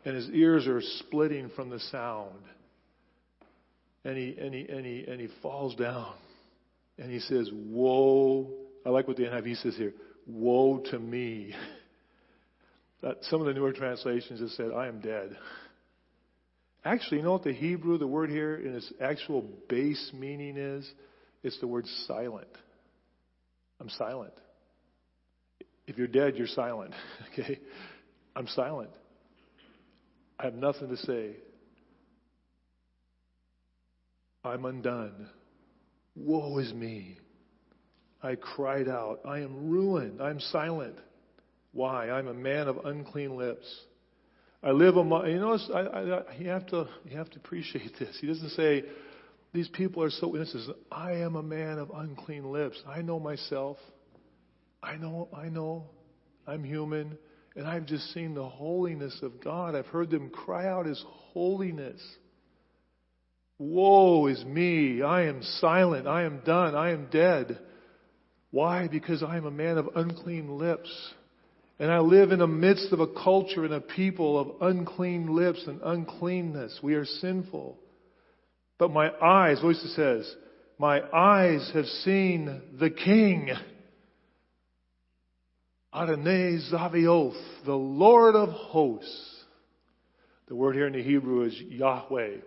And 0.04 0.14
his 0.14 0.30
ears 0.30 0.68
are 0.68 0.80
splitting 0.80 1.50
from 1.56 1.68
the 1.68 1.80
sound. 1.80 2.38
and 4.04 4.16
he, 4.16 4.36
and 4.38 4.54
he, 4.54 4.66
and 4.68 4.86
he, 4.86 5.04
and 5.08 5.20
he 5.20 5.28
falls 5.42 5.74
down. 5.74 6.14
And 6.98 7.10
he 7.10 7.18
says, 7.18 7.50
Woe. 7.52 8.48
I 8.86 8.90
like 8.90 9.08
what 9.08 9.16
the 9.16 9.24
NIV 9.24 9.62
says 9.62 9.76
here. 9.76 9.94
Woe 10.26 10.78
to 10.90 10.98
me. 10.98 11.54
Some 13.22 13.40
of 13.40 13.46
the 13.46 13.54
newer 13.54 13.72
translations 13.72 14.40
have 14.40 14.50
said, 14.50 14.70
I 14.74 14.86
am 14.86 15.00
dead. 15.00 15.36
Actually, 16.84 17.18
you 17.18 17.24
know 17.24 17.32
what 17.32 17.44
the 17.44 17.52
Hebrew, 17.52 17.98
the 17.98 18.06
word 18.06 18.30
here 18.30 18.54
in 18.54 18.74
its 18.74 18.92
actual 19.00 19.42
base 19.68 20.12
meaning 20.14 20.56
is? 20.56 20.88
It's 21.44 21.60
the 21.60 21.68
word 21.68 21.86
silent. 22.08 22.48
I'm 23.80 23.90
silent. 23.90 24.32
If 25.86 25.98
you're 25.98 26.08
dead, 26.08 26.36
you're 26.36 26.48
silent. 26.48 26.92
Okay? 27.32 27.60
I'm 28.36 28.48
silent. 28.48 28.90
I 30.38 30.44
have 30.44 30.54
nothing 30.54 30.88
to 30.88 30.96
say. 30.96 31.36
I'm 34.44 34.64
undone. 34.64 35.28
Woe 36.16 36.58
is 36.58 36.72
me. 36.72 37.18
I 38.22 38.34
cried 38.36 38.88
out. 38.88 39.20
I 39.24 39.38
am 39.40 39.70
ruined. 39.70 40.20
I'm 40.20 40.40
silent. 40.40 40.96
Why? 41.72 42.10
I'm 42.10 42.28
a 42.28 42.34
man 42.34 42.68
of 42.68 42.78
unclean 42.84 43.36
lips. 43.36 43.66
I 44.62 44.70
live 44.70 44.96
among. 44.96 45.28
You 45.28 45.38
know, 45.38 45.58
I, 45.74 45.80
I, 45.80 46.34
you 46.38 46.48
have 46.48 46.66
to 46.68 46.88
you 47.04 47.18
have 47.18 47.30
to 47.30 47.38
appreciate 47.38 47.98
this. 47.98 48.16
He 48.20 48.26
doesn't 48.26 48.50
say 48.50 48.84
these 49.54 49.68
people 49.68 50.02
are 50.02 50.10
so 50.10 50.34
innocent. 50.34 50.76
I 50.90 51.12
am 51.12 51.36
a 51.36 51.42
man 51.42 51.78
of 51.78 51.92
unclean 51.94 52.50
lips. 52.50 52.76
I 52.88 53.02
know 53.02 53.20
myself. 53.20 53.76
I 54.82 54.96
know. 54.96 55.28
I 55.32 55.48
know. 55.48 55.84
I'm 56.44 56.64
human, 56.64 57.16
and 57.54 57.66
I've 57.66 57.86
just 57.86 58.12
seen 58.12 58.34
the 58.34 58.46
holiness 58.46 59.16
of 59.22 59.42
God. 59.42 59.76
I've 59.76 59.86
heard 59.86 60.10
them 60.10 60.28
cry 60.28 60.66
out 60.66 60.86
His 60.86 61.02
holiness. 61.06 62.02
Woe 63.58 64.26
is 64.26 64.44
me. 64.44 65.02
I 65.02 65.22
am 65.26 65.40
silent. 65.60 66.08
I 66.08 66.24
am 66.24 66.40
done. 66.44 66.74
I 66.74 66.90
am 66.90 67.06
dead. 67.10 67.58
Why? 68.50 68.88
Because 68.88 69.22
I 69.22 69.36
am 69.36 69.46
a 69.46 69.52
man 69.52 69.78
of 69.78 69.88
unclean 69.94 70.58
lips. 70.58 70.90
And 71.78 71.92
I 71.92 72.00
live 72.00 72.32
in 72.32 72.40
the 72.40 72.46
midst 72.48 72.92
of 72.92 72.98
a 72.98 73.06
culture 73.06 73.64
and 73.64 73.74
a 73.74 73.80
people 73.80 74.38
of 74.38 74.68
unclean 74.68 75.34
lips 75.34 75.64
and 75.66 75.80
uncleanness. 75.82 76.80
We 76.82 76.94
are 76.94 77.06
sinful. 77.06 77.78
But 78.78 78.90
my 78.90 79.10
eyes, 79.22 79.60
voice 79.60 79.80
says, 79.94 80.34
my 80.78 81.00
eyes 81.12 81.70
have 81.74 81.86
seen 81.86 82.60
the 82.80 82.90
King. 82.90 83.50
Adonai 85.94 86.58
Zavioth, 86.72 87.40
the 87.64 87.74
Lord 87.74 88.34
of 88.34 88.48
hosts. 88.48 89.30
The 90.48 90.56
word 90.56 90.74
here 90.74 90.88
in 90.88 90.92
the 90.92 91.02
Hebrew 91.02 91.44
is 91.44 91.54
Yahweh. 91.54 92.38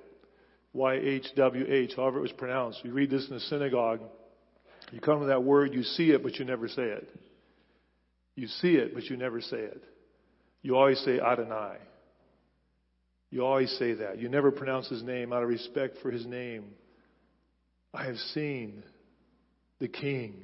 Y-H-W-H, 0.74 1.94
however 1.96 2.20
it 2.20 2.22
was 2.22 2.32
pronounced. 2.34 2.82
You 2.84 2.92
read 2.92 3.10
this 3.10 3.28
in 3.30 3.36
the 3.36 3.40
synagogue. 3.42 4.02
You 4.92 5.00
come 5.00 5.22
to 5.22 5.28
that 5.28 5.44
word, 5.44 5.74
you 5.74 5.84
see 5.84 6.12
it, 6.12 6.22
but 6.22 6.36
you 6.36 6.46
never 6.46 6.68
say 6.68 6.84
it. 6.84 7.10
You 8.36 8.48
see 8.48 8.76
it, 8.76 8.94
but 8.94 9.06
you 9.06 9.18
never 9.18 9.42
say 9.42 9.58
it. 9.58 9.84
You 10.62 10.76
always 10.76 11.00
say 11.00 11.20
Adonai. 11.20 11.78
You 13.30 13.46
always 13.46 13.72
say 13.78 13.94
that. 13.94 14.20
You 14.20 14.30
never 14.30 14.52
pronounce 14.52 14.88
his 14.88 15.04
name 15.04 15.34
out 15.34 15.44
of 15.44 15.50
respect 15.50 15.98
for 16.02 16.12
his 16.12 16.26
name. 16.26 16.66
I 17.94 18.06
have 18.06 18.18
seen 18.34 18.84
the 19.80 19.88
King, 19.88 20.44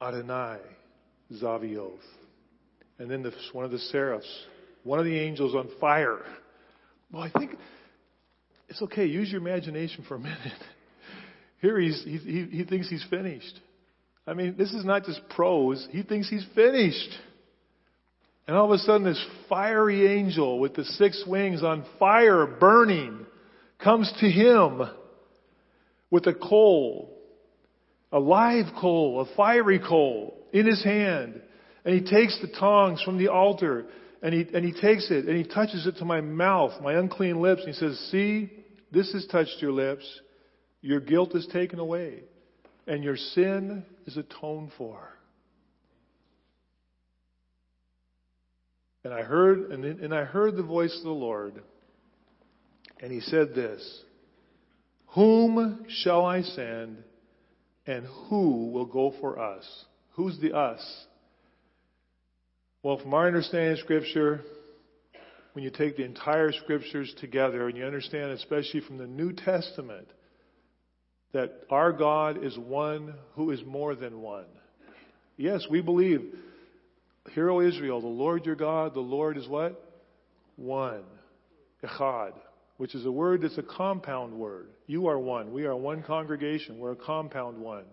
Adonai, 0.00 0.58
Zavioth. 1.32 1.98
And 2.98 3.10
then 3.10 3.22
the, 3.22 3.32
one 3.52 3.64
of 3.64 3.70
the 3.70 3.78
seraphs, 3.78 4.28
one 4.82 4.98
of 4.98 5.04
the 5.04 5.18
angels 5.18 5.54
on 5.54 5.68
fire. 5.80 6.20
Well, 7.12 7.22
I 7.22 7.30
think 7.30 7.56
it's 8.68 8.80
okay. 8.82 9.06
Use 9.06 9.30
your 9.30 9.40
imagination 9.40 10.04
for 10.06 10.14
a 10.14 10.18
minute. 10.20 10.38
Here 11.60 11.78
he's, 11.78 12.02
he, 12.04 12.18
he, 12.18 12.44
he 12.58 12.64
thinks 12.64 12.88
he's 12.88 13.04
finished. 13.10 13.60
I 14.26 14.34
mean, 14.34 14.56
this 14.56 14.72
is 14.72 14.84
not 14.84 15.04
just 15.04 15.20
prose. 15.30 15.86
He 15.90 16.02
thinks 16.02 16.30
he's 16.30 16.46
finished. 16.54 17.10
And 18.46 18.56
all 18.56 18.66
of 18.66 18.72
a 18.72 18.78
sudden, 18.78 19.04
this 19.04 19.24
fiery 19.48 20.18
angel 20.18 20.58
with 20.58 20.74
the 20.74 20.84
six 20.84 21.24
wings 21.26 21.62
on 21.62 21.84
fire 21.98 22.46
burning 22.46 23.24
comes 23.82 24.12
to 24.20 24.30
him 24.30 24.82
with 26.10 26.26
a 26.26 26.34
coal, 26.34 27.16
a 28.12 28.20
live 28.20 28.66
coal, 28.78 29.20
a 29.20 29.36
fiery 29.36 29.80
coal 29.80 30.36
in 30.52 30.66
his 30.66 30.84
hand. 30.84 31.40
And 31.84 31.94
he 31.94 32.00
takes 32.00 32.38
the 32.40 32.48
tongs 32.58 33.02
from 33.02 33.18
the 33.18 33.28
altar 33.28 33.86
and 34.22 34.32
he, 34.32 34.46
and 34.54 34.64
he 34.64 34.72
takes 34.72 35.10
it 35.10 35.26
and 35.26 35.36
he 35.36 35.44
touches 35.44 35.86
it 35.86 35.96
to 35.98 36.04
my 36.04 36.20
mouth, 36.20 36.80
my 36.82 36.94
unclean 36.94 37.40
lips, 37.40 37.62
and 37.64 37.74
he 37.74 37.78
says, 37.78 37.98
See, 38.10 38.50
this 38.90 39.12
has 39.12 39.26
touched 39.26 39.56
your 39.60 39.72
lips. 39.72 40.04
Your 40.80 41.00
guilt 41.00 41.34
is 41.34 41.46
taken 41.52 41.78
away, 41.78 42.20
and 42.86 43.02
your 43.02 43.16
sin 43.16 43.84
is 44.06 44.18
atoned 44.18 44.70
for. 44.76 45.13
And 49.04 49.12
I 49.12 49.22
heard, 49.22 49.70
and, 49.70 49.84
and 49.84 50.14
I 50.14 50.24
heard 50.24 50.56
the 50.56 50.62
voice 50.62 50.96
of 50.96 51.04
the 51.04 51.10
Lord, 51.10 51.62
and 53.00 53.12
he 53.12 53.20
said 53.20 53.54
this 53.54 54.02
Whom 55.08 55.84
shall 55.88 56.24
I 56.24 56.40
send, 56.42 56.96
and 57.86 58.06
who 58.28 58.70
will 58.70 58.86
go 58.86 59.14
for 59.20 59.38
us? 59.38 59.64
Who's 60.12 60.38
the 60.40 60.56
us? 60.56 60.80
Well, 62.82 62.98
from 62.98 63.14
our 63.14 63.26
understanding 63.26 63.72
of 63.72 63.78
Scripture, 63.78 64.40
when 65.52 65.64
you 65.64 65.70
take 65.70 65.96
the 65.96 66.04
entire 66.04 66.52
Scriptures 66.52 67.14
together 67.20 67.68
and 67.68 67.76
you 67.76 67.84
understand, 67.84 68.32
especially 68.32 68.80
from 68.80 68.98
the 68.98 69.06
New 69.06 69.32
Testament, 69.32 70.08
that 71.32 71.62
our 71.68 71.92
God 71.92 72.44
is 72.44 72.56
one 72.56 73.14
who 73.34 73.50
is 73.50 73.60
more 73.66 73.94
than 73.94 74.20
one. 74.20 74.46
Yes, 75.36 75.66
we 75.68 75.80
believe, 75.80 76.32
Hear, 77.32 77.50
O 77.50 77.60
Israel, 77.60 78.00
the 78.00 78.06
Lord 78.06 78.44
your 78.46 78.54
God, 78.54 78.94
the 78.94 79.00
Lord 79.00 79.36
is 79.36 79.48
what? 79.48 79.80
One. 80.56 81.04
Echad, 81.82 82.32
which 82.76 82.94
is 82.94 83.04
a 83.06 83.12
word 83.12 83.42
that's 83.42 83.58
a 83.58 83.62
compound 83.62 84.32
word. 84.34 84.68
You 84.86 85.08
are 85.08 85.18
one. 85.18 85.52
We 85.52 85.64
are 85.64 85.76
one 85.76 86.02
congregation. 86.02 86.78
We're 86.78 86.92
a 86.92 86.96
compound 86.96 87.58
one. 87.58 87.84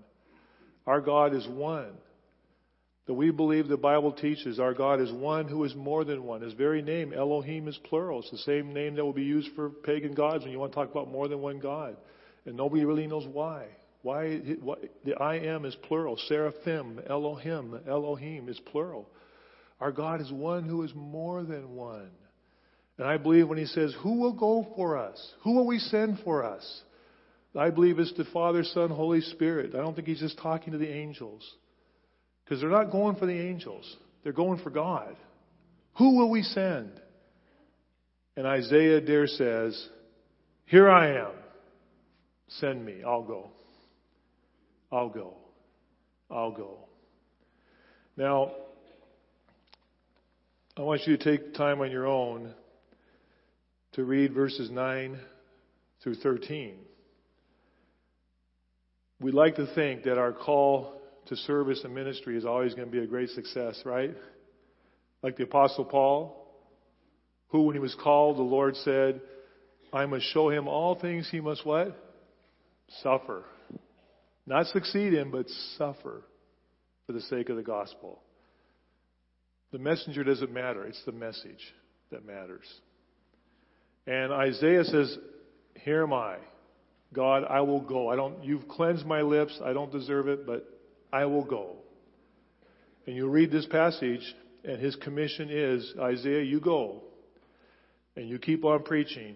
Our 0.85 1.01
God 1.01 1.33
is 1.33 1.47
one 1.47 1.91
that 3.07 3.13
we 3.13 3.31
believe 3.31 3.67
the 3.67 3.77
Bible 3.77 4.11
teaches 4.11 4.59
our 4.59 4.73
God 4.73 5.01
is 5.01 5.11
one 5.11 5.47
who 5.47 5.63
is 5.63 5.75
more 5.75 6.05
than 6.05 6.23
one. 6.23 6.41
His 6.41 6.53
very 6.53 6.81
name, 6.81 7.13
Elohim, 7.13 7.67
is 7.67 7.77
plural. 7.89 8.19
It's 8.19 8.31
the 8.31 8.37
same 8.37 8.73
name 8.73 8.95
that 8.95 9.03
will 9.03 9.11
be 9.11 9.23
used 9.23 9.49
for 9.55 9.69
pagan 9.69 10.13
gods 10.13 10.43
when 10.43 10.51
you 10.53 10.59
want 10.59 10.71
to 10.71 10.75
talk 10.75 10.91
about 10.91 11.09
more 11.09 11.27
than 11.27 11.41
one 11.41 11.59
God. 11.59 11.97
And 12.45 12.55
nobody 12.55 12.85
really 12.85 13.07
knows 13.07 13.27
why. 13.27 13.65
Why, 14.03 14.37
why 14.61 14.75
the 15.03 15.15
I 15.15 15.35
am 15.39 15.65
is 15.65 15.75
plural. 15.87 16.17
Seraphim, 16.27 17.01
Elohim, 17.09 17.79
Elohim 17.87 18.49
is 18.49 18.59
plural. 18.71 19.09
Our 19.81 19.91
God 19.91 20.21
is 20.21 20.31
one 20.31 20.69
who 20.69 20.83
is 20.83 20.93
more 20.93 21.43
than 21.43 21.75
one. 21.75 22.11
And 22.99 23.07
I 23.07 23.17
believe 23.17 23.49
when 23.49 23.57
he 23.57 23.65
says, 23.65 23.95
Who 24.03 24.19
will 24.19 24.33
go 24.33 24.71
for 24.75 24.95
us? 24.95 25.19
Who 25.43 25.55
will 25.55 25.65
we 25.65 25.79
send 25.79 26.19
for 26.23 26.45
us? 26.45 26.81
I 27.57 27.71
believe 27.71 27.97
it's 27.97 28.13
the 28.13 28.25
Father, 28.25 28.63
Son, 28.63 28.91
Holy 28.91 29.21
Spirit. 29.21 29.73
I 29.73 29.79
don't 29.79 29.95
think 29.95 30.07
he's 30.07 30.19
just 30.19 30.37
talking 30.37 30.71
to 30.71 30.79
the 30.79 30.87
angels. 30.87 31.43
Because 32.45 32.61
they're 32.61 32.69
not 32.69 32.91
going 32.91 33.15
for 33.15 33.25
the 33.25 33.33
angels, 33.33 33.97
they're 34.23 34.33
going 34.33 34.59
for 34.59 34.69
God. 34.69 35.15
Who 35.97 36.17
will 36.17 36.29
we 36.29 36.43
send? 36.43 36.91
And 38.37 38.45
Isaiah 38.45 39.01
there 39.01 39.27
says, 39.27 39.89
Here 40.65 40.89
I 40.89 41.17
am. 41.17 41.31
Send 42.59 42.85
me. 42.85 43.01
I'll 43.05 43.23
go. 43.23 43.49
I'll 44.91 45.09
go. 45.09 45.35
I'll 46.29 46.51
go. 46.51 46.87
Now, 48.15 48.51
I 50.77 50.83
want 50.83 51.01
you 51.05 51.17
to 51.17 51.23
take 51.23 51.53
time 51.53 51.81
on 51.81 51.91
your 51.91 52.07
own 52.07 52.53
to 53.93 54.05
read 54.05 54.33
verses 54.33 54.71
9 54.71 55.19
through 56.01 56.15
13. 56.15 56.75
We'd 59.19 59.33
like 59.33 59.57
to 59.57 59.67
think 59.75 60.03
that 60.03 60.17
our 60.17 60.31
call 60.31 60.93
to 61.25 61.35
service 61.35 61.81
and 61.83 61.93
ministry 61.93 62.37
is 62.37 62.45
always 62.45 62.73
going 62.73 62.87
to 62.87 62.91
be 62.91 63.03
a 63.03 63.05
great 63.07 63.29
success, 63.31 63.81
right? 63.83 64.15
Like 65.21 65.35
the 65.35 65.43
Apostle 65.43 65.83
Paul, 65.83 66.47
who, 67.49 67.63
when 67.63 67.75
he 67.75 67.81
was 67.81 67.95
called, 68.01 68.37
the 68.37 68.43
Lord 68.43 68.77
said, 68.77 69.19
I 69.91 70.05
must 70.05 70.25
show 70.33 70.49
him 70.49 70.69
all 70.69 70.95
things 70.95 71.27
he 71.29 71.41
must 71.41 71.65
what? 71.65 72.01
Suffer. 73.03 73.43
Not 74.47 74.67
succeed 74.67 75.13
in, 75.13 75.31
but 75.31 75.49
suffer 75.77 76.23
for 77.05 77.11
the 77.11 77.21
sake 77.21 77.49
of 77.49 77.57
the 77.57 77.61
gospel. 77.61 78.21
The 79.71 79.79
messenger 79.79 80.23
doesn't 80.23 80.51
matter, 80.51 80.85
it's 80.85 81.03
the 81.05 81.11
message 81.11 81.73
that 82.11 82.25
matters. 82.25 82.65
And 84.05 84.33
Isaiah 84.33 84.83
says, 84.83 85.17
Here 85.75 86.03
am 86.03 86.13
I. 86.13 86.37
God, 87.13 87.43
I 87.49 87.61
will 87.61 87.81
go. 87.81 88.09
I 88.09 88.15
don't 88.15 88.43
you've 88.43 88.67
cleansed 88.67 89.05
my 89.05 89.21
lips. 89.21 89.59
I 89.63 89.73
don't 89.73 89.91
deserve 89.91 90.27
it, 90.27 90.45
but 90.45 90.65
I 91.11 91.25
will 91.25 91.43
go. 91.43 91.77
And 93.05 93.15
you 93.15 93.27
read 93.27 93.51
this 93.51 93.65
passage, 93.65 94.21
and 94.63 94.79
his 94.79 94.95
commission 94.97 95.49
is 95.51 95.93
Isaiah, 95.99 96.43
you 96.43 96.59
go. 96.59 97.03
And 98.15 98.29
you 98.29 98.39
keep 98.39 98.63
on 98.65 98.83
preaching, 98.83 99.35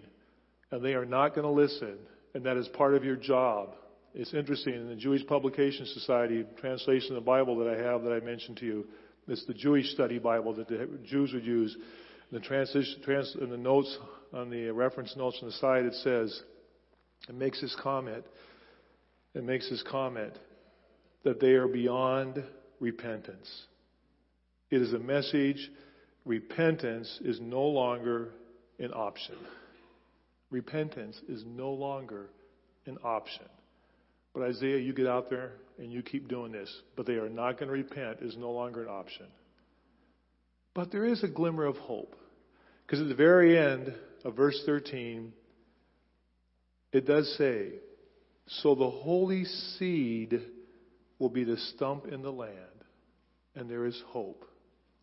and 0.71 0.83
they 0.83 0.93
are 0.93 1.05
not 1.05 1.35
going 1.35 1.45
to 1.45 1.51
listen. 1.51 1.97
and 2.33 2.45
that 2.45 2.57
is 2.57 2.67
part 2.69 2.93
of 2.93 3.05
your 3.05 3.15
job. 3.15 3.75
It's 4.13 4.33
interesting 4.33 4.73
in 4.73 4.89
the 4.89 4.95
Jewish 4.95 5.25
Publication 5.25 5.85
Society 5.85 6.45
translation 6.57 7.15
of 7.15 7.23
the 7.23 7.25
Bible 7.25 7.57
that 7.59 7.67
I 7.67 7.81
have 7.81 8.03
that 8.03 8.11
I 8.11 8.19
mentioned 8.19 8.57
to 8.57 8.65
you. 8.65 8.85
It's 9.27 9.45
the 9.45 9.53
Jewish 9.53 9.89
Study 9.91 10.19
Bible 10.19 10.53
that 10.55 10.67
the 10.67 10.87
Jews 11.03 11.33
would 11.33 11.45
use. 11.45 11.75
The 12.31 12.39
trans, 12.39 12.75
in 13.39 13.49
the 13.49 13.57
notes 13.57 13.97
on 14.33 14.49
the 14.49 14.69
reference 14.71 15.15
notes 15.15 15.39
on 15.41 15.49
the 15.49 15.53
side, 15.53 15.85
it 15.85 15.93
says, 15.95 16.41
it 17.29 17.35
makes 17.35 17.61
this 17.61 17.75
comment. 17.81 18.25
It 19.33 19.43
makes 19.43 19.69
this 19.69 19.83
comment 19.89 20.33
that 21.23 21.39
they 21.39 21.53
are 21.53 21.67
beyond 21.67 22.43
repentance. 22.79 23.49
It 24.69 24.81
is 24.81 24.93
a 24.93 24.99
message. 24.99 25.71
Repentance 26.25 27.19
is 27.23 27.39
no 27.41 27.63
longer 27.63 28.31
an 28.79 28.91
option. 28.91 29.35
Repentance 30.51 31.19
is 31.27 31.43
no 31.45 31.71
longer 31.71 32.29
an 32.85 32.97
option. 33.03 33.45
But 34.35 34.43
Isaiah, 34.43 34.77
you 34.77 34.93
get 34.93 35.07
out 35.07 35.29
there 35.29 35.53
and 35.79 35.91
you 35.91 36.03
keep 36.03 36.27
doing 36.27 36.51
this. 36.51 36.69
But 36.95 37.07
they 37.07 37.13
are 37.13 37.29
not 37.29 37.57
going 37.57 37.67
to 37.67 37.73
repent 37.73 38.19
is 38.21 38.35
no 38.37 38.51
longer 38.51 38.83
an 38.83 38.89
option. 38.89 39.27
But 40.73 40.91
there 40.91 41.05
is 41.05 41.23
a 41.23 41.27
glimmer 41.27 41.65
of 41.65 41.77
hope. 41.77 42.15
Because 42.85 43.01
at 43.01 43.07
the 43.07 43.15
very 43.15 43.57
end 43.57 43.93
of 44.25 44.35
verse 44.35 44.61
13, 44.65 45.31
it 46.91 47.07
does 47.07 47.33
say, 47.37 47.69
So 48.47 48.75
the 48.75 48.89
holy 48.89 49.45
seed 49.45 50.41
will 51.17 51.29
be 51.29 51.45
the 51.45 51.57
stump 51.57 52.05
in 52.07 52.21
the 52.21 52.31
land, 52.31 52.53
and 53.55 53.69
there 53.69 53.85
is 53.85 53.99
hope. 54.07 54.45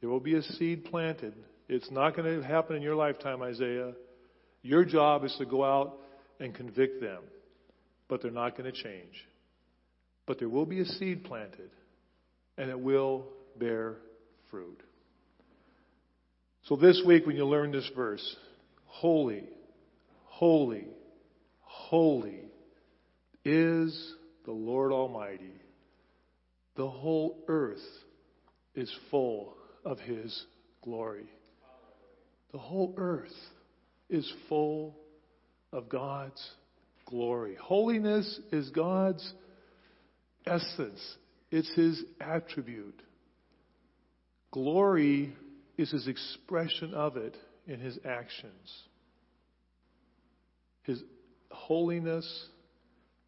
There 0.01 0.11
will 0.11 0.21
be 0.21 0.35
a 0.35 0.43
seed 0.43 0.85
planted. 0.85 1.35
It's 1.69 1.91
not 1.91 2.15
going 2.15 2.41
to 2.41 2.47
happen 2.47 2.77
in 2.77 2.83
your 2.83 2.95
lifetime, 2.95 3.43
Isaiah. 3.43 3.93
Your 4.63 4.85
job 4.85 5.25
is 5.25 5.35
to 5.39 5.47
go 5.47 5.65
out 5.65 5.99
and 6.39 6.55
convict 6.55 7.01
them, 7.01 7.23
but 8.13 8.21
they're 8.21 8.31
not 8.31 8.59
going 8.59 8.71
to 8.71 8.83
change. 8.83 9.27
But 10.27 10.39
there 10.39 10.51
will 10.51 10.67
be 10.67 10.81
a 10.81 10.85
seed 10.85 11.25
planted, 11.25 11.71
and 12.59 12.69
it 12.69 12.79
will 12.79 13.25
bear 13.59 13.97
fruit. 14.51 14.83
So 16.65 16.77
this 16.77 17.03
week, 17.07 17.25
when 17.25 17.37
you 17.37 17.47
learn 17.47 17.73
this 17.73 17.91
verse, 17.97 18.37
holy, 18.85 19.45
holy, 20.25 20.89
holy 21.63 22.41
is 23.47 24.13
the 24.45 24.53
Lord 24.53 24.93
Almighty. 24.93 25.55
The 26.77 26.91
whole 26.91 27.43
earth 27.49 27.79
is 28.75 28.95
full 29.11 29.55
of 29.87 29.99
His 30.01 30.45
glory. 30.85 31.31
The 32.53 32.59
whole 32.59 32.93
earth 32.99 33.33
is 34.11 34.31
full 34.51 34.99
of 35.73 35.89
God's 35.89 36.47
glory. 37.13 37.57
Holiness 37.61 38.41
is 38.51 38.71
God's 38.71 39.33
essence, 40.47 41.17
it's 41.51 41.73
His 41.75 42.03
attribute. 42.21 43.01
Glory 44.51 45.35
is 45.77 45.91
His 45.91 46.09
expression 46.09 46.95
of 46.95 47.17
it 47.17 47.37
in 47.67 47.79
His 47.79 47.99
actions. 48.05 48.83
His 50.83 51.01
holiness 51.51 52.47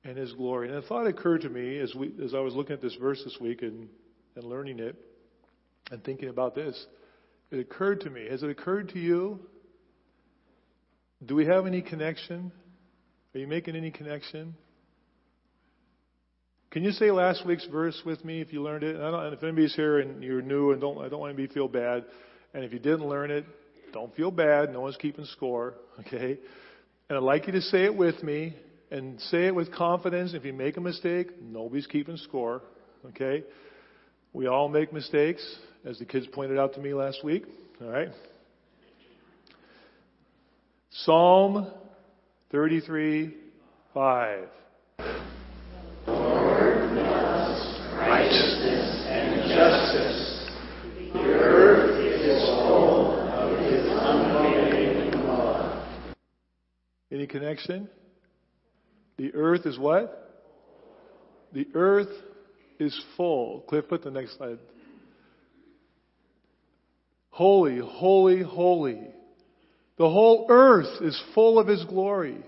and 0.03 0.16
His 0.16 0.33
glory. 0.33 0.68
And 0.68 0.79
a 0.79 0.83
thought 0.83 1.07
occurred 1.07 1.42
to 1.42 1.51
me 1.51 1.79
as, 1.79 1.94
we, 1.94 2.12
as 2.25 2.35
I 2.35 2.40
was 2.40 2.55
looking 2.55 2.75
at 2.75 2.83
this 2.83 2.97
verse 2.97 3.23
this 3.23 3.37
week 3.38 3.62
and, 3.62 3.88
and 4.35 4.44
learning 4.44 4.79
it 4.81 4.97
and 5.90 6.03
thinking 6.03 6.31
about 6.31 6.55
this. 6.55 6.87
It 7.51 7.59
occurred 7.59 8.01
to 8.01 8.11
me. 8.11 8.27
Has 8.31 8.42
it 8.42 8.51
occurred 8.51 8.88
to 8.90 8.99
you 8.99 9.40
do 11.25 11.35
we 11.35 11.47
have 11.47 11.66
any 11.66 11.81
connection? 11.81 12.53
Are 13.35 13.38
you 13.38 13.49
making 13.49 13.75
any 13.75 13.90
connection? 13.90 14.55
Can 16.70 16.85
you 16.85 16.92
say 16.92 17.11
last 17.11 17.44
week's 17.44 17.66
verse 17.66 18.01
with 18.07 18.25
me 18.25 18.40
if 18.40 18.53
you 18.53 18.62
learned 18.62 18.85
it? 18.85 18.94
And, 18.94 19.14
and 19.14 19.35
if 19.35 19.42
anybody's 19.42 19.75
here 19.75 19.99
and 19.99 20.23
you're 20.23 20.42
new 20.42 20.70
and 20.70 20.81
don't, 20.81 21.05
I 21.05 21.09
don't 21.09 21.18
want 21.18 21.37
you 21.37 21.47
to 21.49 21.53
feel 21.53 21.66
bad. 21.66 22.05
And 22.53 22.64
if 22.64 22.73
you 22.73 22.79
didn't 22.79 23.09
learn 23.09 23.33
it, 23.33 23.44
don't 23.92 24.14
feel 24.14 24.31
bad. 24.31 24.73
No 24.73 24.83
one's 24.83 24.97
keeping 24.97 25.25
score. 25.27 25.75
Okay. 26.01 26.38
And 27.09 27.18
I'd 27.18 27.23
like 27.23 27.47
you 27.47 27.53
to 27.53 27.61
say 27.61 27.85
it 27.85 27.94
with 27.94 28.20
me 28.23 28.57
and 28.90 29.20
say 29.20 29.47
it 29.47 29.55
with 29.55 29.73
confidence. 29.73 30.35
If 30.35 30.44
you 30.44 30.53
make 30.53 30.77
a 30.77 30.81
mistake, 30.81 31.40
nobody's 31.40 31.87
keeping 31.87 32.16
score. 32.16 32.62
Okay. 33.11 33.44
We 34.33 34.49
all 34.49 34.68
make 34.68 34.92
mistakes, 34.92 35.44
as 35.85 35.99
the 36.01 36.05
kids 36.05 36.27
pointed 36.33 36.59
out 36.59 36.75
to 36.75 36.81
me 36.81 36.94
last 36.94 37.23
week. 37.23 37.44
All 37.81 37.88
right. 37.88 38.09
Psalm 40.90 41.70
33, 42.55 43.35
5. 43.93 44.49
Lord, 46.07 46.97
righteousness 47.99 49.07
and 49.09 49.49
justice. 49.49 50.49
The 51.14 51.19
earth 51.35 51.99
is. 51.99 52.45
Any 57.11 57.27
connection? 57.27 57.88
The 59.17 59.35
earth 59.35 59.67
is 59.67 59.77
what? 59.77 60.47
The 61.53 61.67
earth 61.75 62.07
is 62.79 62.97
full. 63.17 63.62
Cliff, 63.62 63.88
put 63.88 64.05
the 64.05 64.12
next 64.12 64.37
slide. 64.37 64.61
Holy, 67.31 67.81
holy, 67.81 68.43
holy 68.45 69.09
the 69.96 70.09
whole 70.09 70.46
earth 70.48 71.02
is 71.02 71.20
full 71.35 71.59
of 71.59 71.68
His 71.68 71.85
glory. 71.85 72.38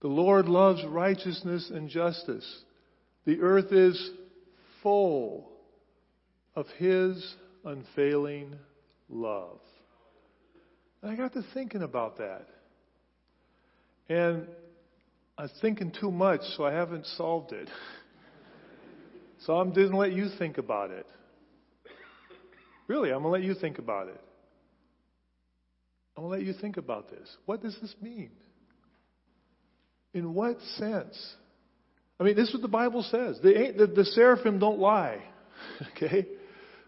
The 0.00 0.08
Lord 0.08 0.46
loves 0.46 0.84
righteousness 0.84 1.70
and 1.72 1.88
justice. 1.88 2.46
The 3.24 3.40
earth 3.40 3.72
is 3.72 4.10
full 4.82 5.50
of 6.56 6.66
His 6.78 7.34
unfailing 7.64 8.56
love. 9.08 9.58
And 11.02 11.10
I 11.10 11.16
got 11.16 11.32
to 11.34 11.44
thinking 11.54 11.82
about 11.82 12.18
that. 12.18 12.46
And 14.08 14.46
I 15.36 15.42
was 15.42 15.52
thinking 15.60 15.92
too 15.98 16.10
much, 16.10 16.40
so 16.56 16.64
I 16.64 16.72
haven't 16.72 17.06
solved 17.06 17.52
it. 17.52 17.68
So 19.44 19.54
I'm 19.56 19.72
going 19.72 19.90
to 19.90 19.96
let 19.96 20.12
you 20.12 20.28
think 20.38 20.58
about 20.58 20.92
it. 20.92 21.04
Really, 22.86 23.10
I'm 23.10 23.22
going 23.22 23.42
to 23.42 23.46
let 23.48 23.56
you 23.56 23.60
think 23.60 23.78
about 23.78 24.06
it. 24.06 24.20
To 26.16 26.22
let 26.22 26.42
you 26.42 26.52
think 26.52 26.76
about 26.76 27.10
this. 27.10 27.28
What 27.46 27.62
does 27.62 27.76
this 27.80 27.94
mean? 28.00 28.30
In 30.14 30.34
what 30.34 30.58
sense? 30.76 31.34
I 32.20 32.24
mean, 32.24 32.36
this 32.36 32.48
is 32.48 32.54
what 32.54 32.62
the 32.62 32.68
Bible 32.68 33.02
says. 33.02 33.38
The, 33.42 33.74
the, 33.76 33.86
the 33.86 34.04
seraphim 34.04 34.58
don't 34.58 34.78
lie. 34.78 35.22
Okay? 35.96 36.26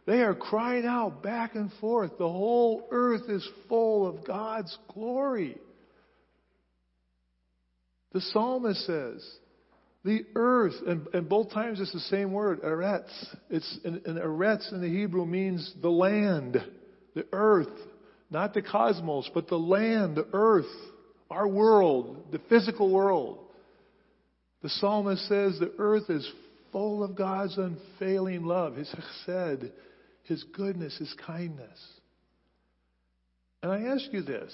They 0.07 0.21
are 0.21 0.35
crying 0.35 0.85
out 0.85 1.23
back 1.23 1.55
and 1.55 1.71
forth. 1.81 2.19
The 2.19 2.29
whole 2.29 2.87
earth 2.91 3.29
is 3.29 3.49
full 3.69 4.07
of 4.07 4.27
God's 4.27 4.77
glory. 4.93 5.57
The 8.13 8.21
psalmist 8.21 8.85
says, 8.85 9.27
the 10.05 10.27
earth, 10.35 10.75
and, 10.87 11.07
and 11.15 11.29
both 11.29 11.51
times 11.51 11.81
it's 11.81 11.93
the 11.93 12.01
same 12.01 12.33
word, 12.33 12.63
eretz. 12.63 13.09
It's, 13.49 13.79
and, 13.85 14.03
and 14.05 14.19
eretz 14.19 14.71
in 14.73 14.83
the 14.83 14.89
Hebrew 14.89 15.25
means 15.25 15.73
the 15.81 15.91
land, 15.91 16.63
the 17.15 17.27
earth. 17.33 17.69
Not 18.31 18.55
the 18.55 18.63
cosmos, 18.63 19.31
but 19.33 19.49
the 19.49 19.59
land, 19.59 20.17
the 20.17 20.27
earth, 20.33 20.71
our 21.31 21.47
world, 21.47 22.27
the 22.33 22.41
physical 22.49 22.91
world. 22.91 23.39
The 24.63 24.71
psalmist 24.71 25.27
says 25.29 25.59
the 25.59 25.75
earth 25.79 26.09
is 26.09 26.31
full 26.73 27.05
of 27.05 27.15
God's 27.15 27.57
unfailing 27.59 28.45
love, 28.45 28.77
His 28.77 28.93
chesed, 29.27 29.71
His 30.25 30.43
goodness, 30.55 30.97
His 30.99 31.15
kindness. 31.27 31.79
And 33.63 33.71
I 33.71 33.83
ask 33.95 34.13
you 34.13 34.23
this 34.23 34.53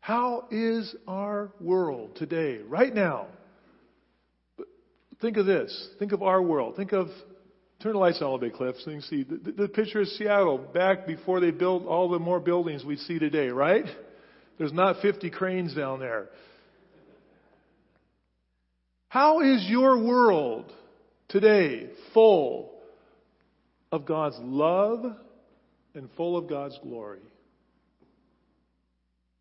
how 0.00 0.48
is 0.50 0.94
our 1.08 1.50
world 1.60 2.16
today, 2.16 2.58
right 2.68 2.94
now? 2.94 3.28
Think 5.22 5.38
of 5.38 5.46
this. 5.46 5.88
Think 5.98 6.12
of 6.12 6.22
our 6.22 6.42
world. 6.42 6.76
Think 6.76 6.92
of 6.92 7.08
Turn 7.84 7.92
the 7.92 7.98
lights 7.98 8.22
on 8.22 8.28
a 8.28 8.32
little 8.32 8.38
bit, 8.38 8.54
Cliff, 8.54 8.76
so 8.82 8.90
you 8.90 8.96
can 8.96 9.02
see. 9.02 9.24
The, 9.24 9.52
the 9.52 9.68
picture 9.68 10.00
of 10.00 10.08
Seattle 10.08 10.56
back 10.56 11.06
before 11.06 11.40
they 11.40 11.50
built 11.50 11.84
all 11.84 12.08
the 12.08 12.18
more 12.18 12.40
buildings 12.40 12.82
we 12.82 12.96
see 12.96 13.18
today, 13.18 13.48
right? 13.48 13.84
There's 14.56 14.72
not 14.72 15.02
50 15.02 15.28
cranes 15.28 15.74
down 15.74 16.00
there. 16.00 16.30
How 19.08 19.42
is 19.42 19.66
your 19.68 20.02
world 20.02 20.72
today 21.28 21.90
full 22.14 22.72
of 23.92 24.06
God's 24.06 24.38
love 24.40 25.04
and 25.94 26.08
full 26.16 26.38
of 26.38 26.48
God's 26.48 26.78
glory? 26.82 27.20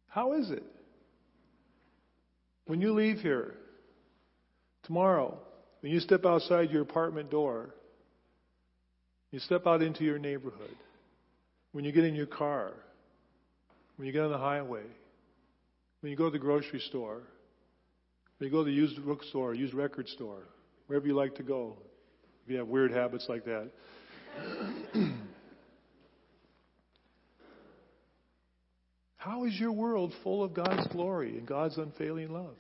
How 0.10 0.34
is 0.34 0.52
it? 0.52 0.64
When 2.66 2.82
you 2.82 2.92
leave 2.92 3.20
here 3.20 3.54
tomorrow, 4.84 5.38
when 5.80 5.94
you 5.94 6.02
step 6.02 6.26
outside 6.26 6.72
your 6.72 6.82
apartment 6.82 7.32
door, 7.32 7.74
you 9.34 9.40
step 9.40 9.66
out 9.66 9.82
into 9.82 10.04
your 10.04 10.20
neighborhood, 10.20 10.76
when 11.72 11.84
you 11.84 11.92
get 11.92 12.04
in 12.04 12.14
your 12.14 12.28
car, 12.28 12.72
when 13.96 14.06
you 14.06 14.14
get 14.14 14.22
on 14.22 14.32
the 14.32 14.38
highway, 14.38 14.84
when 16.02 16.12
you 16.12 16.16
go 16.16 16.26
to 16.26 16.32
the 16.32 16.38
grocery 16.38 16.80
store, 16.80 17.24
when 18.38 18.48
You 18.48 18.52
go 18.52 18.64
to 18.64 18.70
the 18.70 18.76
used 18.76 19.04
bookstore, 19.04 19.56
used 19.56 19.74
record 19.74 20.08
store, 20.08 20.44
wherever 20.86 21.08
you 21.08 21.16
like 21.16 21.34
to 21.36 21.44
go. 21.44 21.78
If 22.46 22.52
you 22.52 22.58
have 22.58 22.68
weird 22.68 22.92
habits 22.92 23.26
like 23.28 23.46
that. 23.46 23.72
How 29.18 29.46
is 29.46 29.60
your 29.60 29.72
world 29.72 30.14
full 30.22 30.44
of 30.44 30.54
God's 30.54 30.86
glory 30.88 31.38
and 31.38 31.48
God's 31.48 31.78
unfailing 31.78 32.32
love? 32.34 32.56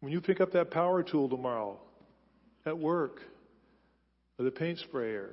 When 0.00 0.10
you 0.12 0.22
pick 0.22 0.40
up 0.40 0.52
that 0.52 0.70
power 0.70 1.02
tool 1.02 1.28
tomorrow, 1.28 1.78
at 2.64 2.78
work, 2.78 3.20
or 4.42 4.46
the 4.46 4.50
paint 4.50 4.80
sprayer, 4.80 5.30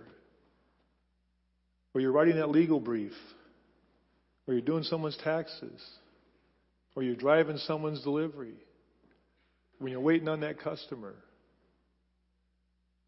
or 1.95 2.01
you're 2.01 2.11
writing 2.11 2.35
that 2.35 2.49
legal 2.49 2.79
brief, 2.79 3.13
or 4.47 4.53
you're 4.53 4.61
doing 4.61 4.83
someone's 4.83 5.17
taxes, 5.23 5.83
or 6.95 7.01
you're 7.01 7.15
driving 7.15 7.57
someone's 7.57 8.03
delivery, 8.03 8.53
when 9.79 9.91
you're 9.91 9.99
waiting 9.99 10.27
on 10.27 10.41
that 10.41 10.59
customer, 10.59 11.15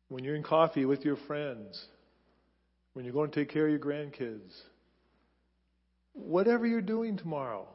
when 0.09 0.23
you're 0.23 0.35
in 0.35 0.41
coffee 0.41 0.85
with 0.85 1.05
your 1.05 1.17
friends, 1.27 1.85
when 2.93 3.05
you're 3.05 3.13
going 3.13 3.29
to 3.29 3.39
take 3.39 3.53
care 3.53 3.65
of 3.65 3.71
your 3.71 3.79
grandkids, 3.79 4.51
whatever 6.13 6.65
you're 6.65 6.81
doing 6.81 7.15
tomorrow, 7.15 7.67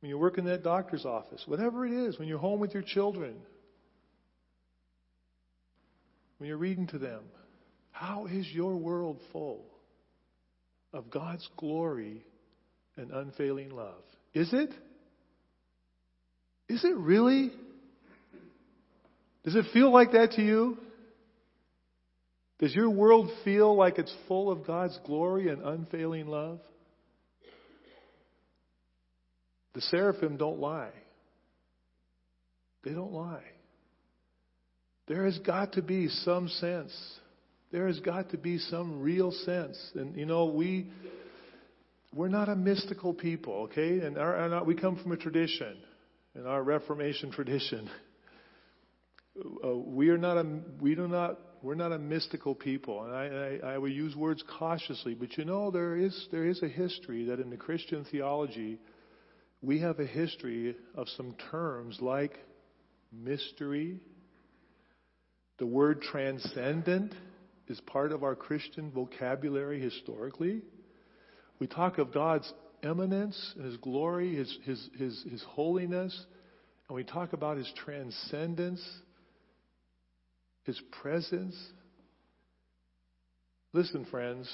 when 0.00 0.10
you 0.10 0.18
work 0.18 0.36
in 0.36 0.44
that 0.44 0.62
doctor's 0.62 1.06
office, 1.06 1.42
whatever 1.46 1.86
it 1.86 1.92
is, 1.92 2.18
when 2.18 2.28
you're 2.28 2.36
home 2.36 2.60
with 2.60 2.74
your 2.74 2.82
children, 2.82 3.36
when 6.44 6.50
you're 6.50 6.58
reading 6.58 6.86
to 6.88 6.98
them, 6.98 7.22
how 7.90 8.26
is 8.26 8.46
your 8.52 8.76
world 8.76 9.18
full 9.32 9.64
of 10.92 11.08
God's 11.10 11.48
glory 11.56 12.22
and 12.98 13.10
unfailing 13.10 13.70
love? 13.70 14.02
Is 14.34 14.52
it? 14.52 14.68
Is 16.68 16.84
it 16.84 16.94
really? 16.98 17.50
Does 19.44 19.56
it 19.56 19.64
feel 19.72 19.90
like 19.90 20.12
that 20.12 20.32
to 20.32 20.42
you? 20.42 20.76
Does 22.58 22.74
your 22.74 22.90
world 22.90 23.30
feel 23.42 23.74
like 23.74 23.98
it's 23.98 24.14
full 24.28 24.50
of 24.50 24.66
God's 24.66 25.00
glory 25.06 25.48
and 25.48 25.62
unfailing 25.62 26.26
love? 26.26 26.60
The 29.72 29.80
seraphim 29.80 30.36
don't 30.36 30.60
lie. 30.60 30.92
They 32.84 32.92
don't 32.92 33.12
lie. 33.14 33.53
There 35.06 35.24
has 35.24 35.38
got 35.40 35.74
to 35.74 35.82
be 35.82 36.08
some 36.08 36.48
sense. 36.48 36.92
There 37.70 37.86
has 37.88 38.00
got 38.00 38.30
to 38.30 38.38
be 38.38 38.58
some 38.58 39.00
real 39.00 39.32
sense. 39.32 39.78
And 39.94 40.16
you 40.16 40.26
know, 40.26 40.46
we 40.46 40.90
we're 42.14 42.28
not 42.28 42.48
a 42.48 42.56
mystical 42.56 43.12
people, 43.12 43.54
okay? 43.64 43.98
And 44.00 44.16
our, 44.16 44.36
our, 44.36 44.64
we 44.64 44.76
come 44.76 44.96
from 45.02 45.12
a 45.12 45.16
tradition, 45.16 45.76
in 46.34 46.46
our 46.46 46.62
Reformation 46.62 47.32
tradition. 47.32 47.90
Uh, 49.64 49.74
we 49.74 50.10
are 50.10 50.18
not 50.18 50.36
a 50.36 50.46
we 50.80 50.94
do 50.94 51.08
not 51.08 51.38
we're 51.60 51.74
not 51.74 51.92
a 51.92 51.98
mystical 51.98 52.54
people, 52.54 53.04
and 53.04 53.14
I, 53.14 53.66
I, 53.66 53.72
I 53.74 53.78
will 53.78 53.90
use 53.90 54.14
words 54.14 54.44
cautiously. 54.58 55.14
But 55.14 55.36
you 55.36 55.44
know, 55.44 55.70
there 55.70 55.96
is 55.96 56.28
there 56.30 56.46
is 56.46 56.62
a 56.62 56.68
history 56.68 57.24
that 57.26 57.40
in 57.40 57.50
the 57.50 57.56
Christian 57.56 58.04
theology 58.10 58.78
we 59.60 59.80
have 59.80 59.98
a 59.98 60.06
history 60.06 60.76
of 60.94 61.08
some 61.16 61.34
terms 61.50 61.98
like 62.00 62.38
mystery. 63.12 63.98
The 65.58 65.66
word 65.66 66.02
transcendent 66.02 67.14
is 67.68 67.80
part 67.82 68.12
of 68.12 68.22
our 68.24 68.34
Christian 68.34 68.90
vocabulary 68.90 69.80
historically. 69.80 70.62
We 71.58 71.66
talk 71.66 71.98
of 71.98 72.12
God's 72.12 72.52
eminence 72.82 73.54
and 73.56 73.64
His 73.64 73.76
glory, 73.76 74.34
His, 74.34 74.58
His, 74.64 74.88
His, 74.98 75.24
His 75.30 75.42
holiness, 75.48 76.26
and 76.88 76.96
we 76.96 77.04
talk 77.04 77.32
about 77.32 77.56
His 77.56 77.72
transcendence, 77.84 78.84
His 80.64 80.80
presence. 81.00 81.56
Listen, 83.72 84.04
friends, 84.10 84.52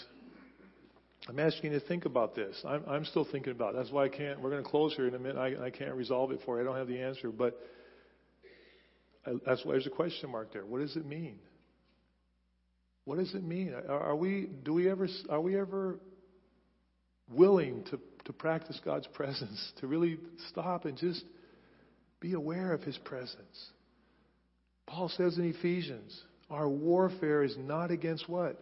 I'm 1.28 1.38
asking 1.38 1.72
you 1.72 1.80
to 1.80 1.86
think 1.86 2.04
about 2.04 2.34
this. 2.34 2.56
I'm, 2.66 2.82
I'm 2.86 3.04
still 3.04 3.26
thinking 3.30 3.52
about 3.52 3.74
it. 3.74 3.78
That's 3.78 3.90
why 3.90 4.04
I 4.04 4.08
can't. 4.08 4.40
We're 4.40 4.50
going 4.50 4.62
to 4.62 4.68
close 4.68 4.94
here 4.94 5.06
in 5.06 5.14
a 5.14 5.18
minute. 5.18 5.38
I, 5.38 5.66
I 5.66 5.70
can't 5.70 5.94
resolve 5.94 6.30
it 6.30 6.40
for 6.44 6.56
you. 6.56 6.62
I 6.62 6.64
don't 6.64 6.76
have 6.76 6.88
the 6.88 7.00
answer. 7.00 7.30
But 7.30 7.58
Uh, 9.26 9.32
that's 9.46 9.64
why 9.64 9.72
there's 9.72 9.86
a 9.86 9.90
question 9.90 10.30
mark 10.30 10.52
there. 10.52 10.64
What 10.64 10.80
does 10.80 10.96
it 10.96 11.06
mean? 11.06 11.38
What 13.04 13.18
does 13.18 13.34
it 13.34 13.42
mean? 13.42 13.74
Are, 13.74 14.00
are 14.00 14.16
we? 14.16 14.48
Do 14.64 14.74
we 14.74 14.90
ever? 14.90 15.08
Are 15.28 15.40
we 15.40 15.58
ever 15.58 15.98
willing 17.30 17.84
to 17.90 18.00
to 18.26 18.32
practice 18.32 18.80
God's 18.84 19.06
presence? 19.14 19.72
To 19.80 19.86
really 19.86 20.18
stop 20.50 20.84
and 20.84 20.96
just 20.96 21.24
be 22.20 22.34
aware 22.34 22.72
of 22.72 22.82
His 22.82 22.98
presence? 22.98 23.70
Paul 24.86 25.08
says 25.16 25.38
in 25.38 25.44
Ephesians, 25.44 26.20
our 26.50 26.68
warfare 26.68 27.44
is 27.44 27.56
not 27.58 27.90
against 27.90 28.28
what? 28.28 28.60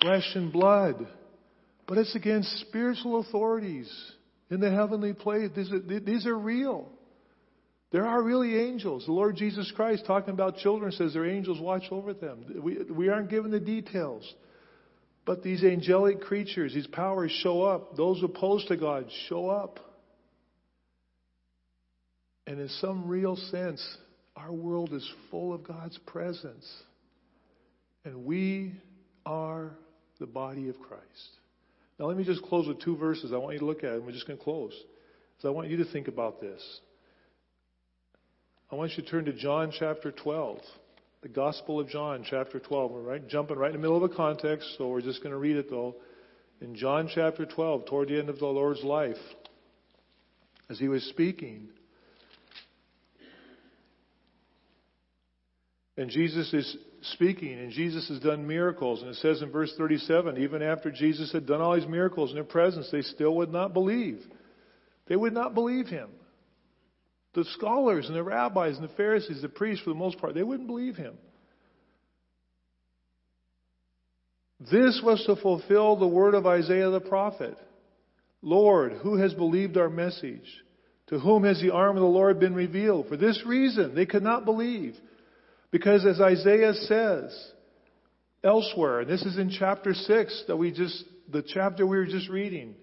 Flesh 0.00 0.30
and 0.34 0.52
blood 0.52 1.08
but 1.88 1.96
it's 1.96 2.14
against 2.14 2.60
spiritual 2.60 3.18
authorities 3.20 3.90
in 4.50 4.60
the 4.60 4.70
heavenly 4.70 5.14
place. 5.14 5.50
These 5.56 5.72
are, 5.72 6.00
these 6.00 6.26
are 6.26 6.38
real. 6.38 6.90
There 7.90 8.06
are 8.06 8.22
really 8.22 8.58
angels. 8.58 9.06
The 9.06 9.12
Lord 9.12 9.36
Jesus 9.36 9.72
Christ, 9.74 10.04
talking 10.06 10.34
about 10.34 10.58
children, 10.58 10.92
says 10.92 11.14
their 11.14 11.24
angels 11.24 11.58
watch 11.58 11.84
over 11.90 12.12
them. 12.12 12.44
We, 12.62 12.82
we 12.90 13.08
aren't 13.08 13.30
given 13.30 13.50
the 13.50 13.60
details. 13.60 14.30
But 15.24 15.42
these 15.42 15.64
angelic 15.64 16.20
creatures, 16.20 16.74
these 16.74 16.86
powers 16.86 17.30
show 17.42 17.62
up. 17.62 17.96
Those 17.96 18.22
opposed 18.22 18.68
to 18.68 18.76
God 18.76 19.06
show 19.28 19.48
up. 19.48 19.80
And 22.46 22.60
in 22.60 22.68
some 22.80 23.06
real 23.06 23.36
sense, 23.36 23.86
our 24.36 24.52
world 24.52 24.92
is 24.92 25.06
full 25.30 25.54
of 25.54 25.66
God's 25.66 25.98
presence. 26.06 26.66
And 28.04 28.24
we 28.24 28.74
are 29.26 29.72
the 30.18 30.26
body 30.26 30.68
of 30.68 30.78
Christ. 30.78 31.02
Now, 31.98 32.06
let 32.06 32.16
me 32.16 32.24
just 32.24 32.42
close 32.42 32.66
with 32.66 32.80
two 32.80 32.96
verses. 32.96 33.32
I 33.32 33.36
want 33.36 33.54
you 33.54 33.60
to 33.60 33.66
look 33.66 33.84
at 33.84 33.92
them. 33.92 34.06
We're 34.06 34.12
just 34.12 34.26
going 34.26 34.38
to 34.38 34.44
close. 34.44 34.72
So 35.40 35.48
I 35.48 35.52
want 35.52 35.68
you 35.68 35.78
to 35.78 35.92
think 35.92 36.08
about 36.08 36.40
this. 36.40 36.62
I 38.70 38.74
want 38.74 38.92
you 38.96 39.02
to 39.02 39.10
turn 39.10 39.24
to 39.24 39.32
John 39.32 39.72
chapter 39.76 40.12
12. 40.12 40.58
The 41.22 41.28
Gospel 41.28 41.80
of 41.80 41.88
John, 41.88 42.22
chapter 42.28 42.60
12. 42.60 42.90
We're 42.90 43.00
right, 43.00 43.26
jumping 43.26 43.56
right 43.56 43.70
in 43.70 43.76
the 43.76 43.80
middle 43.80 43.96
of 43.96 44.10
a 44.10 44.14
context, 44.14 44.74
so 44.76 44.88
we're 44.88 45.00
just 45.00 45.22
going 45.22 45.32
to 45.32 45.38
read 45.38 45.56
it 45.56 45.70
though. 45.70 45.96
In 46.60 46.74
John 46.74 47.08
chapter 47.12 47.46
12, 47.46 47.86
toward 47.86 48.08
the 48.08 48.18
end 48.18 48.28
of 48.28 48.38
the 48.38 48.46
Lord's 48.46 48.84
life, 48.84 49.16
as 50.68 50.78
he 50.78 50.88
was 50.88 51.02
speaking, 51.04 51.68
and 55.96 56.10
Jesus 56.10 56.52
is 56.52 56.76
speaking, 57.14 57.54
and 57.58 57.72
Jesus 57.72 58.06
has 58.08 58.20
done 58.20 58.46
miracles. 58.46 59.00
And 59.00 59.10
it 59.10 59.16
says 59.16 59.40
in 59.40 59.50
verse 59.50 59.72
37 59.78 60.36
even 60.36 60.62
after 60.62 60.90
Jesus 60.90 61.32
had 61.32 61.46
done 61.46 61.62
all 61.62 61.74
these 61.74 61.88
miracles 61.88 62.30
in 62.30 62.34
their 62.34 62.44
presence, 62.44 62.90
they 62.92 63.00
still 63.00 63.34
would 63.36 63.50
not 63.50 63.72
believe. 63.72 64.20
They 65.06 65.16
would 65.16 65.32
not 65.32 65.54
believe 65.54 65.86
him. 65.86 66.10
The 67.38 67.44
scholars 67.52 68.08
and 68.08 68.16
the 68.16 68.24
rabbis 68.24 68.78
and 68.78 68.88
the 68.88 68.92
Pharisees, 68.94 69.42
the 69.42 69.48
priests, 69.48 69.84
for 69.84 69.90
the 69.90 69.96
most 69.96 70.18
part, 70.18 70.34
they 70.34 70.42
wouldn't 70.42 70.66
believe 70.66 70.96
him. 70.96 71.16
This 74.58 75.00
was 75.04 75.22
to 75.26 75.36
fulfill 75.36 75.94
the 75.94 76.08
word 76.08 76.34
of 76.34 76.46
Isaiah 76.46 76.90
the 76.90 77.00
prophet 77.00 77.56
Lord, 78.42 78.94
who 79.04 79.18
has 79.18 79.34
believed 79.34 79.76
our 79.76 79.88
message? 79.88 80.42
To 81.10 81.20
whom 81.20 81.44
has 81.44 81.60
the 81.60 81.70
arm 81.70 81.96
of 81.96 82.00
the 82.00 82.08
Lord 82.08 82.40
been 82.40 82.56
revealed? 82.56 83.06
For 83.06 83.16
this 83.16 83.40
reason, 83.46 83.94
they 83.94 84.04
could 84.04 84.24
not 84.24 84.44
believe. 84.44 84.96
Because 85.70 86.04
as 86.04 86.20
Isaiah 86.20 86.74
says 86.74 87.52
elsewhere, 88.42 89.02
and 89.02 89.08
this 89.08 89.22
is 89.22 89.38
in 89.38 89.50
chapter 89.50 89.94
6 89.94 90.44
that 90.48 90.56
we 90.56 90.72
just, 90.72 91.04
the 91.30 91.44
chapter 91.46 91.86
we 91.86 91.98
were 91.98 92.06
just 92.06 92.28
reading, 92.28 92.74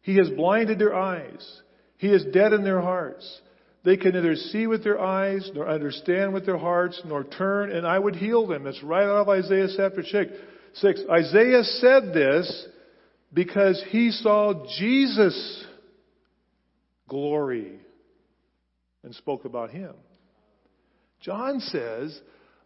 He 0.00 0.16
has 0.16 0.30
blinded 0.30 0.78
their 0.78 0.94
eyes. 0.94 1.60
He 1.98 2.08
has 2.08 2.24
deadened 2.32 2.64
their 2.64 2.80
hearts. 2.80 3.40
They 3.84 3.96
can 3.96 4.12
neither 4.12 4.36
see 4.36 4.66
with 4.66 4.84
their 4.84 5.00
eyes, 5.00 5.50
nor 5.54 5.68
understand 5.68 6.32
with 6.32 6.46
their 6.46 6.58
hearts, 6.58 7.00
nor 7.04 7.24
turn, 7.24 7.72
and 7.72 7.86
I 7.86 7.98
would 7.98 8.14
heal 8.14 8.46
them. 8.46 8.66
It's 8.66 8.82
right 8.82 9.04
out 9.04 9.22
of 9.22 9.28
Isaiah 9.28 9.68
chapter 9.76 10.04
6. 10.04 11.00
Isaiah 11.10 11.64
said 11.64 12.14
this 12.14 12.68
because 13.32 13.82
he 13.88 14.10
saw 14.10 14.66
Jesus' 14.78 15.64
glory 17.08 17.80
and 19.02 19.14
spoke 19.14 19.44
about 19.44 19.70
him. 19.70 19.94
John 21.20 21.60
says 21.60 22.20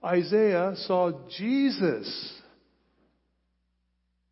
Isaiah 0.05 0.75
saw 0.77 1.13
Jesus 1.39 2.33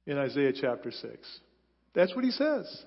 in 0.06 0.18
Isaiah 0.18 0.52
chapter 0.52 0.90
6. 0.90 1.40
That's 1.94 2.14
what 2.14 2.24
he 2.24 2.30
says. 2.30 2.84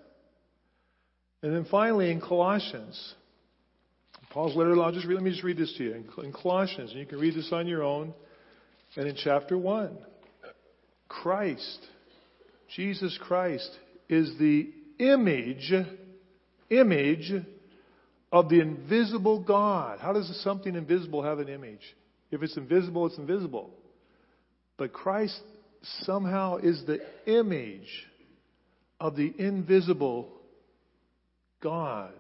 And 1.42 1.56
then 1.56 1.66
finally 1.70 2.12
in 2.12 2.22
Colossians, 2.22 3.16
Paul's 4.32 4.56
letter, 4.56 4.80
I'll 4.82 4.92
just 4.92 5.06
read, 5.06 5.16
let 5.16 5.24
me 5.24 5.32
just 5.32 5.44
read 5.44 5.58
this 5.58 5.74
to 5.78 5.84
you. 5.84 6.04
In 6.24 6.34
Colossians, 6.34 6.92
and 6.92 7.00
you 7.00 7.06
can 7.06 7.20
read 7.20 7.36
this 7.36 7.50
on 7.52 7.68
your 7.68 7.84
own, 7.84 8.14
and 8.96 9.08
in 9.08 9.16
chapter 9.16 9.58
1, 9.58 9.98
Christ, 11.08 11.80
Jesus 12.76 13.18
Christ, 13.22 13.70
is 14.10 14.38
the 14.38 14.70
image, 15.00 15.74
image 16.70 17.32
of 18.32 18.50
the 18.50 18.60
invisible 18.60 19.42
God. 19.42 20.00
How 20.00 20.14
does 20.14 20.30
something 20.44 20.76
invisible 20.76 21.24
have 21.24 21.40
an 21.40 21.50
image? 21.50 21.96
If 22.32 22.44
it's 22.44 22.58
invisible, 22.58 23.06
it's 23.08 23.18
invisible. 23.18 23.72
But 24.78 24.94
Christ 24.94 25.40
somehow 26.04 26.58
is 26.58 26.84
the 26.86 27.00
image 27.26 28.06
of 29.00 29.16
the 29.16 29.34
invisible 29.38 30.30
God. 31.62 32.14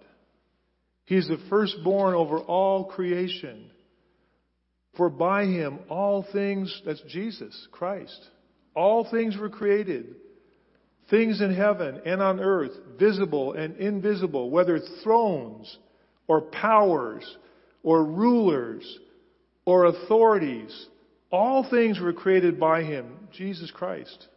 He 1.07 1.15
is 1.15 1.27
the 1.27 1.39
firstborn 1.49 2.15
over 2.15 2.37
all 2.37 2.83
creation. 2.83 3.71
For 4.97 5.09
by 5.09 5.45
him 5.45 5.79
all 5.89 6.25
things, 6.33 6.81
that's 6.85 7.01
Jesus, 7.07 7.67
Christ, 7.71 8.19
all 8.75 9.09
things 9.09 9.37
were 9.37 9.49
created. 9.49 10.15
Things 11.09 11.39
in 11.39 11.55
heaven 11.55 12.01
and 12.05 12.21
on 12.21 12.41
earth, 12.41 12.73
visible 12.99 13.53
and 13.53 13.77
invisible, 13.77 14.49
whether 14.49 14.79
thrones 15.01 15.77
or 16.27 16.41
powers 16.41 17.37
or 17.83 18.03
rulers 18.03 18.99
or 19.63 19.85
authorities, 19.85 20.87
all 21.31 21.65
things 21.69 22.01
were 22.01 22.11
created 22.11 22.59
by 22.59 22.83
him, 22.83 23.29
Jesus 23.31 23.71
Christ, 23.71 24.27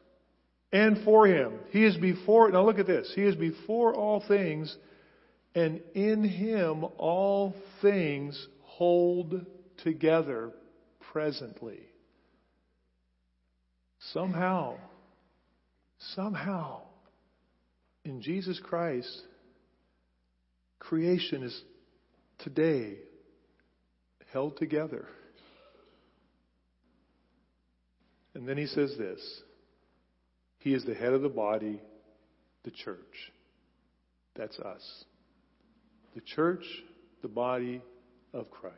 and 0.72 1.02
for 1.04 1.26
him. 1.26 1.54
He 1.70 1.84
is 1.84 1.96
before, 1.96 2.48
now 2.52 2.64
look 2.64 2.78
at 2.78 2.86
this, 2.86 3.10
he 3.16 3.22
is 3.22 3.34
before 3.34 3.92
all 3.92 4.22
things, 4.28 4.76
and 5.54 5.80
in 5.94 6.24
him 6.24 6.84
all 6.96 7.54
things 7.82 8.46
hold 8.62 9.44
together 9.82 10.52
presently. 11.12 11.80
Somehow, 14.12 14.76
somehow, 16.14 16.82
in 18.04 18.22
Jesus 18.22 18.60
Christ, 18.62 19.22
creation 20.78 21.42
is 21.42 21.62
today 22.38 22.96
held 24.32 24.56
together. 24.56 25.06
And 28.34 28.48
then 28.48 28.56
he 28.56 28.66
says 28.66 28.94
this 28.96 29.20
He 30.58 30.72
is 30.72 30.84
the 30.84 30.94
head 30.94 31.12
of 31.12 31.22
the 31.22 31.28
body, 31.28 31.80
the 32.64 32.70
church. 32.70 33.32
That's 34.36 34.58
us. 34.60 35.04
The 36.14 36.20
church, 36.20 36.64
the 37.22 37.28
body 37.28 37.82
of 38.32 38.50
Christ. 38.50 38.76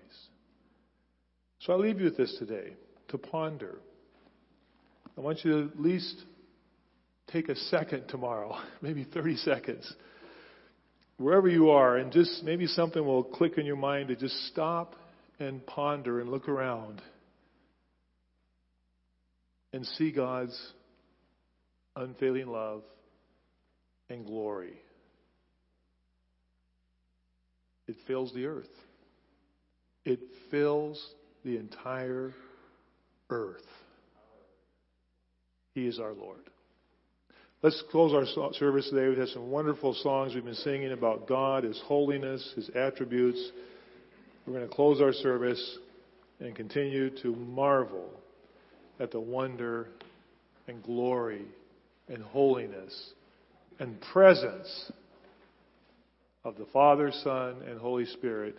So 1.60 1.72
I 1.72 1.76
leave 1.76 1.98
you 1.98 2.06
with 2.06 2.16
this 2.16 2.34
today 2.38 2.74
to 3.08 3.18
ponder. 3.18 3.78
I 5.16 5.20
want 5.20 5.44
you 5.44 5.52
to 5.52 5.68
at 5.68 5.80
least 5.80 6.24
take 7.28 7.48
a 7.48 7.56
second 7.56 8.08
tomorrow, 8.08 8.56
maybe 8.82 9.04
30 9.04 9.36
seconds, 9.36 9.94
wherever 11.18 11.48
you 11.48 11.70
are, 11.70 11.96
and 11.96 12.12
just 12.12 12.42
maybe 12.42 12.66
something 12.66 13.04
will 13.04 13.24
click 13.24 13.58
in 13.58 13.66
your 13.66 13.76
mind 13.76 14.08
to 14.08 14.16
just 14.16 14.34
stop 14.48 14.96
and 15.38 15.64
ponder 15.66 16.20
and 16.20 16.30
look 16.30 16.48
around 16.48 17.00
and 19.72 19.86
see 19.86 20.10
God's 20.10 20.58
unfailing 21.96 22.48
love 22.48 22.82
and 24.08 24.26
glory. 24.26 24.74
It 27.93 27.99
fills 28.07 28.32
the 28.32 28.47
earth. 28.47 28.70
It 30.07 30.20
fills 30.51 30.99
the 31.45 31.59
entire 31.59 32.32
earth. 33.28 33.66
He 35.74 35.86
is 35.86 35.99
our 35.99 36.14
Lord. 36.14 36.40
Let's 37.62 37.82
close 37.90 38.14
our 38.14 38.24
service 38.55 38.88
today. 38.88 39.09
We've 39.09 39.18
had 39.18 39.28
some 39.28 39.51
wonderful 39.51 39.93
songs 39.93 40.34
we've 40.34 40.43
been 40.43 40.55
singing 40.55 40.93
about 40.93 41.28
God, 41.28 41.64
His 41.64 41.78
holiness, 41.84 42.55
His 42.57 42.70
attributes. 42.70 43.51
We're 44.47 44.55
going 44.55 44.66
to 44.66 44.74
close 44.74 45.03
our 45.03 45.12
service 45.12 45.78
and 46.40 46.57
continue 46.57 47.11
to 47.18 47.36
marvel 47.36 48.09
at 49.01 49.11
the 49.11 49.20
wonder 49.20 49.88
and 50.66 50.82
glory 50.82 51.45
and 52.09 52.22
holiness 52.22 53.12
and 53.78 54.01
presence 54.01 54.90
of 56.45 56.57
the 56.57 56.66
Father, 56.72 57.12
Son, 57.22 57.62
and 57.68 57.78
Holy 57.78 58.07
Spirit 58.07 58.57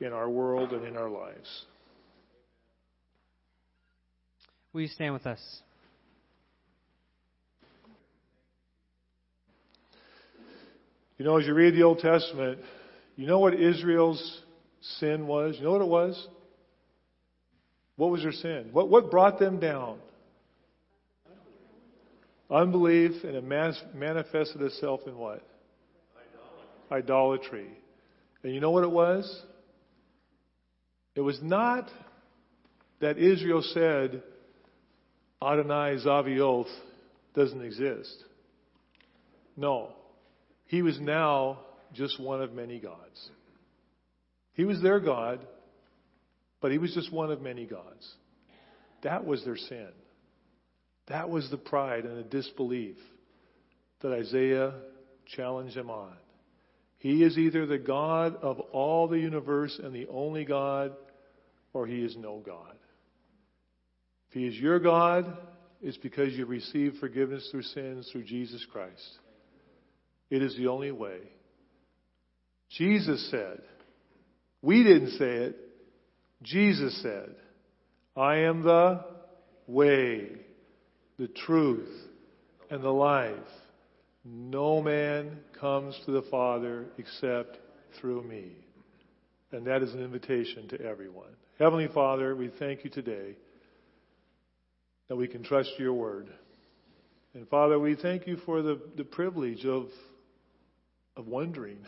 in 0.00 0.12
our 0.12 0.28
world 0.28 0.72
and 0.72 0.86
in 0.86 0.96
our 0.96 1.08
lives. 1.08 1.64
Will 4.72 4.82
you 4.82 4.88
stand 4.88 5.14
with 5.14 5.26
us? 5.26 5.40
You 11.16 11.24
know, 11.24 11.36
as 11.38 11.46
you 11.46 11.54
read 11.54 11.74
the 11.74 11.82
Old 11.82 11.98
Testament, 11.98 12.60
you 13.16 13.26
know 13.26 13.40
what 13.40 13.54
Israel's 13.54 14.42
sin 14.98 15.26
was? 15.26 15.56
You 15.58 15.64
know 15.64 15.72
what 15.72 15.80
it 15.80 15.88
was? 15.88 16.28
What 17.96 18.10
was 18.10 18.22
their 18.22 18.32
sin? 18.32 18.68
What, 18.70 18.88
what 18.88 19.10
brought 19.10 19.40
them 19.40 19.58
down? 19.58 19.98
Unbelief, 22.48 23.24
and 23.24 23.34
it 23.34 23.44
manifested 23.94 24.62
itself 24.62 25.00
in 25.06 25.16
what? 25.16 25.42
Idolatry. 26.90 27.68
And 28.42 28.54
you 28.54 28.60
know 28.60 28.70
what 28.70 28.84
it 28.84 28.90
was? 28.90 29.42
It 31.14 31.20
was 31.20 31.38
not 31.42 31.90
that 33.00 33.18
Israel 33.18 33.62
said, 33.62 34.22
Adonai 35.42 35.96
Zavioth 36.04 36.70
doesn't 37.34 37.64
exist. 37.64 38.24
No. 39.56 39.92
He 40.66 40.82
was 40.82 40.98
now 41.00 41.60
just 41.92 42.20
one 42.20 42.42
of 42.42 42.52
many 42.52 42.78
gods. 42.78 43.30
He 44.54 44.64
was 44.64 44.80
their 44.82 45.00
God, 45.00 45.40
but 46.60 46.72
he 46.72 46.78
was 46.78 46.92
just 46.94 47.12
one 47.12 47.30
of 47.30 47.40
many 47.40 47.66
gods. 47.66 48.14
That 49.02 49.24
was 49.24 49.44
their 49.44 49.56
sin. 49.56 49.88
That 51.08 51.30
was 51.30 51.48
the 51.50 51.56
pride 51.56 52.04
and 52.04 52.18
the 52.18 52.22
disbelief 52.22 52.96
that 54.00 54.12
Isaiah 54.12 54.74
challenged 55.26 55.76
them 55.76 55.90
on. 55.90 56.12
He 56.98 57.22
is 57.22 57.38
either 57.38 57.64
the 57.64 57.78
God 57.78 58.36
of 58.42 58.58
all 58.58 59.08
the 59.08 59.18
universe 59.18 59.80
and 59.82 59.94
the 59.94 60.08
only 60.08 60.44
God, 60.44 60.92
or 61.72 61.86
he 61.86 62.02
is 62.02 62.16
no 62.16 62.42
God. 62.44 62.74
If 64.28 64.34
he 64.34 64.46
is 64.46 64.56
your 64.56 64.80
God, 64.80 65.36
it's 65.80 65.96
because 65.96 66.32
you 66.34 66.44
received 66.44 66.98
forgiveness 66.98 67.48
through 67.50 67.62
sins 67.62 68.08
through 68.10 68.24
Jesus 68.24 68.66
Christ. 68.70 69.18
It 70.28 70.42
is 70.42 70.56
the 70.56 70.66
only 70.66 70.90
way. 70.90 71.20
Jesus 72.70 73.30
said, 73.30 73.62
we 74.60 74.82
didn't 74.82 75.12
say 75.12 75.34
it, 75.34 75.56
Jesus 76.42 77.00
said, 77.00 77.34
I 78.16 78.38
am 78.38 78.62
the 78.62 79.04
way, 79.66 80.28
the 81.18 81.28
truth, 81.28 81.88
and 82.70 82.82
the 82.82 82.90
life. 82.90 83.34
No 84.24 84.82
man 84.82 85.38
comes 85.60 85.98
to 86.04 86.10
the 86.10 86.22
Father 86.22 86.86
except 86.98 87.58
through 88.00 88.22
me. 88.22 88.52
And 89.52 89.66
that 89.66 89.82
is 89.82 89.94
an 89.94 90.02
invitation 90.02 90.68
to 90.68 90.80
everyone. 90.80 91.30
Heavenly 91.58 91.88
Father, 91.88 92.36
we 92.36 92.50
thank 92.58 92.84
you 92.84 92.90
today 92.90 93.34
that 95.08 95.16
we 95.16 95.26
can 95.26 95.42
trust 95.42 95.70
your 95.78 95.94
word. 95.94 96.28
And 97.34 97.48
Father, 97.48 97.78
we 97.78 97.94
thank 97.94 98.26
you 98.26 98.36
for 98.44 98.62
the, 98.62 98.80
the 98.96 99.04
privilege 99.04 99.64
of, 99.64 99.86
of 101.16 101.26
wondering, 101.26 101.78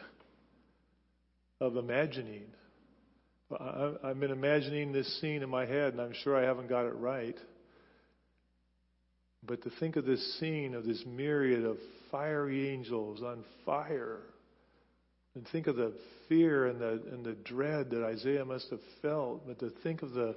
of 1.61 1.77
imagining. 1.77 2.45
I, 3.53 3.93
I've 4.05 4.21
been 4.21 4.31
imagining 4.31 4.93
this 4.93 5.21
scene 5.21 5.43
in 5.43 5.51
my 5.51 5.67
head, 5.67 5.93
and 5.93 6.01
I'm 6.01 6.15
sure 6.25 6.37
I 6.37 6.47
haven't 6.47 6.69
got 6.69 6.87
it 6.87 6.95
right. 6.95 7.37
But 9.43 9.63
to 9.63 9.71
think 9.81 9.97
of 9.97 10.05
this 10.05 10.39
scene 10.39 10.75
of 10.75 10.85
this 10.85 11.03
myriad 11.07 11.65
of 11.65 11.77
fiery 12.11 12.69
angels 12.71 13.23
on 13.23 13.45
fire, 13.65 14.21
and 15.35 15.47
think 15.49 15.67
of 15.67 15.77
the 15.77 15.95
fear 16.29 16.67
and 16.67 16.81
the, 16.81 17.03
and 17.13 17.25
the 17.25 17.35
dread 17.45 17.91
that 17.91 18.05
Isaiah 18.05 18.45
must 18.45 18.69
have 18.71 18.81
felt, 19.01 19.47
but 19.47 19.59
to 19.61 19.71
think 19.83 20.03
of 20.03 20.13
the 20.13 20.37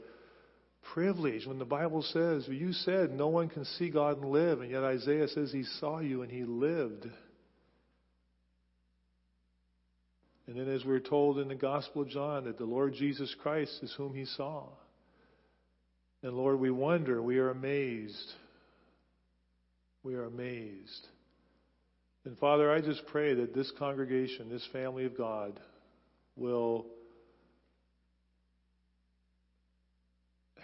privilege 0.93 1.45
when 1.45 1.59
the 1.59 1.65
Bible 1.65 2.01
says, 2.01 2.47
you 2.47 2.73
said 2.73 3.11
no 3.11 3.27
one 3.27 3.49
can 3.49 3.65
see 3.65 3.89
God 3.89 4.21
and 4.21 4.29
live, 4.29 4.61
and 4.61 4.69
yet 4.69 4.83
Isaiah 4.83 5.27
says 5.27 5.51
he 5.51 5.63
saw 5.79 5.99
you 5.99 6.21
and 6.21 6.31
he 6.31 6.43
lived. 6.43 7.07
And 10.45 10.57
then, 10.57 10.67
as 10.67 10.83
we're 10.83 10.99
told 10.99 11.39
in 11.39 11.47
the 11.47 11.55
Gospel 11.55 12.01
of 12.01 12.09
John, 12.09 12.43
that 12.45 12.57
the 12.57 12.65
Lord 12.65 12.93
Jesus 12.93 13.33
Christ 13.41 13.79
is 13.81 13.93
whom 13.97 14.13
he 14.13 14.25
saw. 14.25 14.65
And 16.21 16.33
Lord, 16.33 16.59
we 16.59 16.69
wonder, 16.69 17.21
we 17.21 17.37
are 17.37 17.49
amazed. 17.49 18.33
We 20.03 20.15
are 20.15 20.25
amazed. 20.25 21.07
And 22.25 22.37
Father, 22.37 22.71
I 22.71 22.79
just 22.79 23.05
pray 23.07 23.33
that 23.33 23.53
this 23.53 23.71
congregation, 23.77 24.49
this 24.49 24.67
family 24.71 25.05
of 25.05 25.17
God, 25.17 25.59
will 26.35 26.85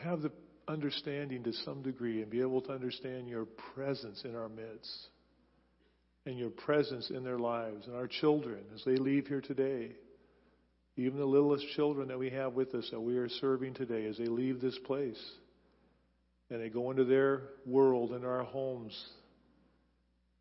have 0.04 0.22
the 0.22 0.32
understanding 0.68 1.44
to 1.44 1.52
some 1.52 1.82
degree 1.82 2.22
and 2.22 2.32
be 2.32 2.42
able 2.42 2.62
to 2.62 2.72
understand 2.72 3.28
your 3.28 3.46
presence 3.76 4.24
in 4.24 4.36
our 4.36 4.48
midst 4.48 5.08
and 6.26 6.38
your 6.38 6.52
presence 6.52 7.10
in 7.10 7.24
their 7.24 7.40
lives 7.40 7.88
and 7.88 7.96
our 7.96 8.08
children 8.08 8.60
as 8.74 8.84
they 8.86 8.96
leave 8.96 9.28
here 9.28 9.42
today. 9.42 9.92
even 10.96 11.18
the 11.18 11.26
littlest 11.26 11.66
children 11.76 12.10
that 12.10 12.20
we 12.20 12.30
have 12.30 12.54
with 12.54 12.74
us 12.76 12.88
that 12.92 13.00
we 13.00 13.18
are 13.18 13.30
serving 13.30 13.74
today 13.74 14.06
as 14.06 14.18
they 14.18 14.26
leave 14.26 14.60
this 14.60 14.78
place 14.86 15.20
and 16.50 16.62
they 16.62 16.70
go 16.70 16.92
into 16.92 17.06
their 17.06 17.42
world, 17.66 18.12
in 18.12 18.26
our 18.26 18.44
homes, 18.44 18.98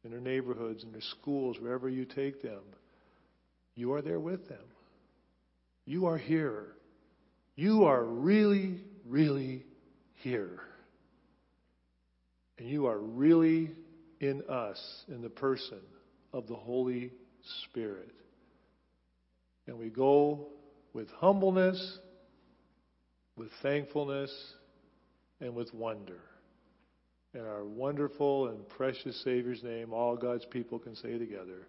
in 0.04 0.10
their 0.10 0.20
neighborhoods, 0.20 0.84
in 0.84 0.92
their 0.92 1.00
schools, 1.00 1.56
wherever 1.60 1.88
you 1.88 2.04
take 2.04 2.42
them, 2.42 2.62
you 3.74 3.92
are 3.92 4.02
there 4.02 4.20
with 4.20 4.48
them. 4.48 4.64
You 5.84 6.06
are 6.06 6.18
here. 6.18 6.66
You 7.56 7.84
are 7.84 8.04
really, 8.04 8.80
really 9.06 9.64
here. 10.16 10.60
And 12.58 12.68
you 12.68 12.86
are 12.86 12.98
really 12.98 13.70
in 14.20 14.42
us, 14.48 14.78
in 15.08 15.22
the 15.22 15.30
person 15.30 15.80
of 16.32 16.46
the 16.46 16.56
Holy 16.56 17.12
Spirit. 17.64 18.12
And 19.66 19.78
we 19.78 19.90
go 19.90 20.48
with 20.92 21.08
humbleness, 21.10 21.98
with 23.36 23.50
thankfulness, 23.62 24.32
and 25.40 25.54
with 25.54 25.72
wonder. 25.72 26.20
In 27.38 27.46
our 27.46 27.64
wonderful 27.64 28.48
and 28.48 28.68
precious 28.68 29.22
Savior's 29.22 29.62
name, 29.62 29.92
all 29.92 30.16
God's 30.16 30.44
people 30.44 30.80
can 30.80 30.96
say 30.96 31.18
together, 31.18 31.68